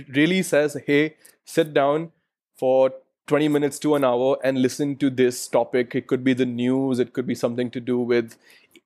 really 0.10 0.42
says 0.42 0.78
hey 0.86 1.16
sit 1.46 1.74
down 1.74 2.12
for 2.58 2.92
20 3.28 3.48
minutes 3.50 3.78
to 3.80 3.96
an 3.96 4.04
hour 4.04 4.38
and 4.44 4.62
listen 4.62 4.96
to 4.96 5.10
this 5.10 5.48
topic. 5.50 5.94
It 5.96 6.08
could 6.08 6.24
be 6.24 6.34
the 6.34 6.46
news, 6.46 7.00
it 7.00 7.14
could 7.14 7.28
be 7.28 7.36
something 7.36 7.70
to 7.72 7.80
do 7.82 8.00
with 8.00 8.38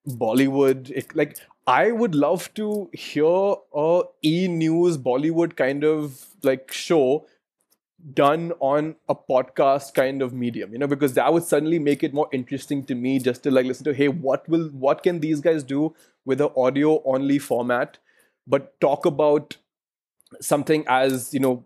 Bollywood. 0.07 0.89
It, 0.89 1.15
like, 1.15 1.37
I 1.67 1.91
would 1.91 2.15
love 2.15 2.51
to 2.55 2.89
hear 2.91 3.55
a 3.73 4.01
e 4.23 4.47
news 4.47 4.97
Bollywood 4.97 5.55
kind 5.55 5.83
of 5.83 6.25
like 6.41 6.71
show 6.71 7.27
done 8.13 8.51
on 8.59 8.95
a 9.07 9.15
podcast 9.15 9.93
kind 9.93 10.21
of 10.21 10.33
medium 10.33 10.73
you 10.73 10.79
know 10.79 10.87
because 10.87 11.13
that 11.13 11.31
would 11.31 11.43
suddenly 11.43 11.77
make 11.77 12.03
it 12.03 12.13
more 12.13 12.27
interesting 12.31 12.83
to 12.83 12.95
me 12.95 13.19
just 13.19 13.43
to 13.43 13.51
like 13.51 13.65
listen 13.65 13.83
to 13.83 13.93
hey 13.93 14.07
what 14.07 14.47
will 14.49 14.69
what 14.69 15.03
can 15.03 15.19
these 15.19 15.39
guys 15.39 15.63
do 15.63 15.93
with 16.25 16.41
an 16.41 16.49
audio 16.57 17.01
only 17.05 17.37
format 17.37 17.97
but 18.47 18.79
talk 18.81 19.05
about 19.05 19.57
something 20.39 20.83
as 20.87 21.33
you 21.33 21.39
know 21.39 21.63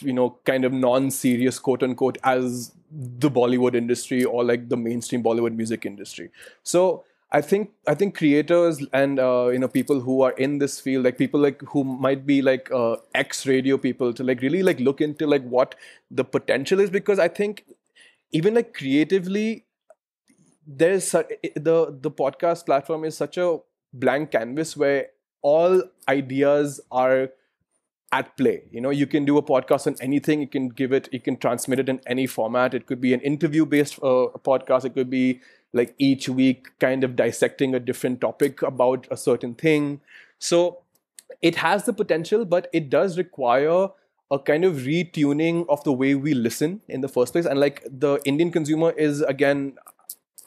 you 0.00 0.12
know 0.12 0.36
kind 0.44 0.64
of 0.64 0.72
non-serious 0.72 1.58
quote 1.58 1.82
unquote 1.82 2.18
as 2.24 2.72
the 2.90 3.30
bollywood 3.30 3.74
industry 3.74 4.24
or 4.24 4.44
like 4.44 4.68
the 4.68 4.76
mainstream 4.76 5.22
bollywood 5.22 5.54
music 5.54 5.84
industry. 5.84 6.30
So 6.62 7.04
I 7.30 7.42
think 7.42 7.70
I 7.86 7.94
think 7.94 8.16
creators 8.16 8.82
and 8.92 9.20
uh, 9.20 9.48
you 9.52 9.58
know 9.58 9.68
people 9.68 10.00
who 10.00 10.22
are 10.22 10.32
in 10.32 10.58
this 10.58 10.80
field, 10.80 11.04
like 11.04 11.18
people 11.18 11.40
like 11.40 11.60
who 11.68 11.84
might 11.84 12.24
be 12.26 12.40
like 12.40 12.70
uh, 12.72 12.96
ex 13.14 13.46
radio 13.46 13.76
people, 13.76 14.14
to 14.14 14.24
like 14.24 14.40
really 14.40 14.62
like 14.62 14.80
look 14.80 15.02
into 15.02 15.26
like 15.26 15.44
what 15.44 15.74
the 16.10 16.24
potential 16.24 16.80
is 16.80 16.88
because 16.90 17.18
I 17.18 17.28
think 17.28 17.64
even 18.32 18.54
like 18.54 18.72
creatively, 18.72 19.66
there's 20.66 21.10
the 21.12 21.98
the 22.00 22.10
podcast 22.10 22.66
platform 22.66 23.04
is 23.04 23.16
such 23.16 23.36
a 23.36 23.58
blank 23.92 24.32
canvas 24.32 24.76
where 24.76 25.08
all 25.42 25.82
ideas 26.08 26.80
are 26.90 27.30
at 28.12 28.36
play. 28.36 28.62
You 28.70 28.80
know 28.80 28.90
you 28.90 29.06
can 29.06 29.24
do 29.24 29.36
a 29.38 29.42
podcast 29.42 29.86
on 29.86 29.96
anything 30.00 30.40
you 30.40 30.46
can 30.48 30.68
give 30.68 30.92
it 30.92 31.08
you 31.12 31.20
can 31.20 31.36
transmit 31.36 31.78
it 31.80 31.88
in 31.88 32.00
any 32.06 32.26
format. 32.26 32.74
It 32.74 32.86
could 32.86 33.00
be 33.00 33.14
an 33.14 33.20
interview 33.20 33.66
based 33.66 33.98
uh, 34.02 34.28
podcast 34.50 34.84
it 34.86 34.94
could 34.94 35.10
be 35.10 35.40
like 35.72 35.94
each 35.98 36.28
week 36.28 36.68
kind 36.78 37.04
of 37.04 37.16
dissecting 37.16 37.74
a 37.74 37.80
different 37.80 38.20
topic 38.20 38.62
about 38.62 39.06
a 39.10 39.16
certain 39.16 39.54
thing 39.54 40.00
so 40.38 40.78
it 41.42 41.56
has 41.56 41.84
the 41.84 41.92
potential 41.92 42.44
but 42.44 42.68
it 42.72 42.88
does 42.88 43.18
require 43.18 43.88
a 44.30 44.38
kind 44.38 44.64
of 44.64 44.76
retuning 44.76 45.64
of 45.68 45.82
the 45.84 45.92
way 45.92 46.14
we 46.14 46.34
listen 46.34 46.80
in 46.88 47.00
the 47.00 47.08
first 47.08 47.32
place 47.32 47.46
and 47.46 47.60
like 47.60 47.82
the 47.90 48.18
indian 48.24 48.50
consumer 48.50 48.90
is 48.92 49.20
again 49.22 49.74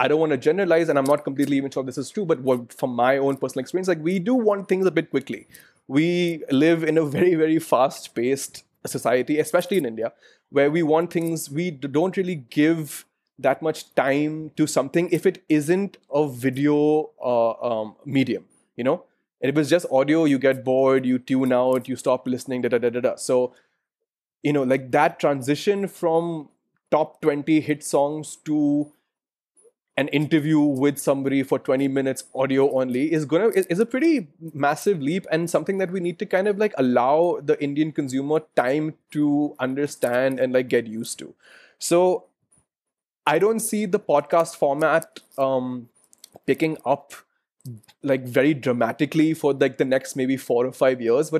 I 0.02 0.08
don't 0.08 0.20
want 0.20 0.32
to 0.32 0.38
generalize, 0.38 0.90
and 0.90 0.98
I'm 0.98 1.06
not 1.06 1.24
completely 1.24 1.58
even 1.58 1.70
sure 1.70 1.84
this 1.84 1.98
is 2.00 2.10
true, 2.10 2.26
but 2.26 2.42
what, 2.42 2.74
from 2.74 2.96
my 2.96 3.20
own 3.20 3.38
personal 3.38 3.62
experience, 3.62 3.88
like 3.88 4.00
we 4.02 4.18
do 4.18 4.34
want 4.34 4.68
things 4.68 4.88
a 4.88 4.92
bit 4.92 5.12
quickly. 5.12 5.46
We 5.88 6.44
live 6.50 6.84
in 6.84 6.98
a 6.98 7.06
very, 7.06 7.36
very 7.36 7.60
fast 7.60 8.16
paced 8.16 8.64
society, 8.84 9.38
especially 9.38 9.78
in 9.78 9.86
India, 9.86 10.12
where 10.50 10.72
we 10.72 10.82
want 10.82 11.14
things, 11.14 11.52
we 11.52 11.70
don't 11.70 12.18
really 12.18 12.36
give 12.36 13.06
that 13.44 13.62
much 13.62 13.94
time 13.96 14.52
to 14.58 14.68
something 14.68 15.10
if 15.12 15.26
it 15.26 15.44
isn't 15.50 15.98
a 16.14 16.28
video 16.28 17.10
uh, 17.24 17.52
um, 17.52 17.96
medium, 18.06 18.46
you 18.76 18.84
know? 18.84 19.04
And 19.42 19.50
if 19.50 19.58
it's 19.58 19.70
just 19.70 19.86
audio, 19.92 20.26
you 20.26 20.38
get 20.38 20.64
bored, 20.64 21.06
you 21.06 21.18
tune 21.18 21.52
out, 21.52 21.88
you 21.88 21.96
stop 21.96 22.28
listening, 22.28 22.62
da 22.62 22.70
da 22.70 22.78
da 22.78 22.90
da 22.90 23.00
da. 23.00 23.16
So, 23.16 23.54
you 24.44 24.54
know, 24.54 24.64
like 24.64 24.92
that 24.92 25.20
transition 25.20 25.88
from 25.88 26.50
top 26.92 27.22
20 27.22 27.60
hit 27.62 27.84
songs 27.84 28.36
to 28.46 28.92
an 29.98 30.08
interview 30.10 30.60
with 30.60 30.98
somebody 30.98 31.44
for 31.44 31.60
20 31.60 31.88
minutes 31.88 32.24
audio 32.34 32.72
only 32.80 33.12
is 33.12 33.26
gonna 33.26 33.50
is, 33.50 33.80
a 33.80 33.86
pretty 33.86 34.28
massive 34.54 35.02
leap 35.02 35.28
and 35.32 35.50
something 35.50 35.80
that 35.80 35.92
we 35.92 36.00
need 36.00 36.18
to 36.18 36.26
kind 36.26 36.48
of 36.48 36.58
like 36.58 36.74
allow 36.78 37.40
the 37.44 37.62
indian 37.62 37.92
consumer 37.92 38.42
time 38.56 38.94
to 39.12 39.54
understand 39.60 40.40
and 40.40 40.54
like 40.54 40.70
get 40.70 40.88
used 40.88 41.20
to 41.20 41.36
so 41.78 42.26
i 43.32 43.40
don't 43.40 43.60
see 43.60 43.86
the 43.86 44.00
podcast 44.00 44.56
format 44.56 45.20
um 45.38 45.90
picking 46.46 46.78
up 46.86 47.14
like 48.04 48.24
very 48.24 48.54
dramatically 48.54 49.34
for 49.34 49.54
like 49.54 49.78
the 49.78 49.86
next 49.86 50.16
maybe 50.16 50.36
four 50.38 50.66
or 50.66 50.72
five 50.72 51.00
years 51.02 51.30
but 51.30 51.36
i 51.36 51.40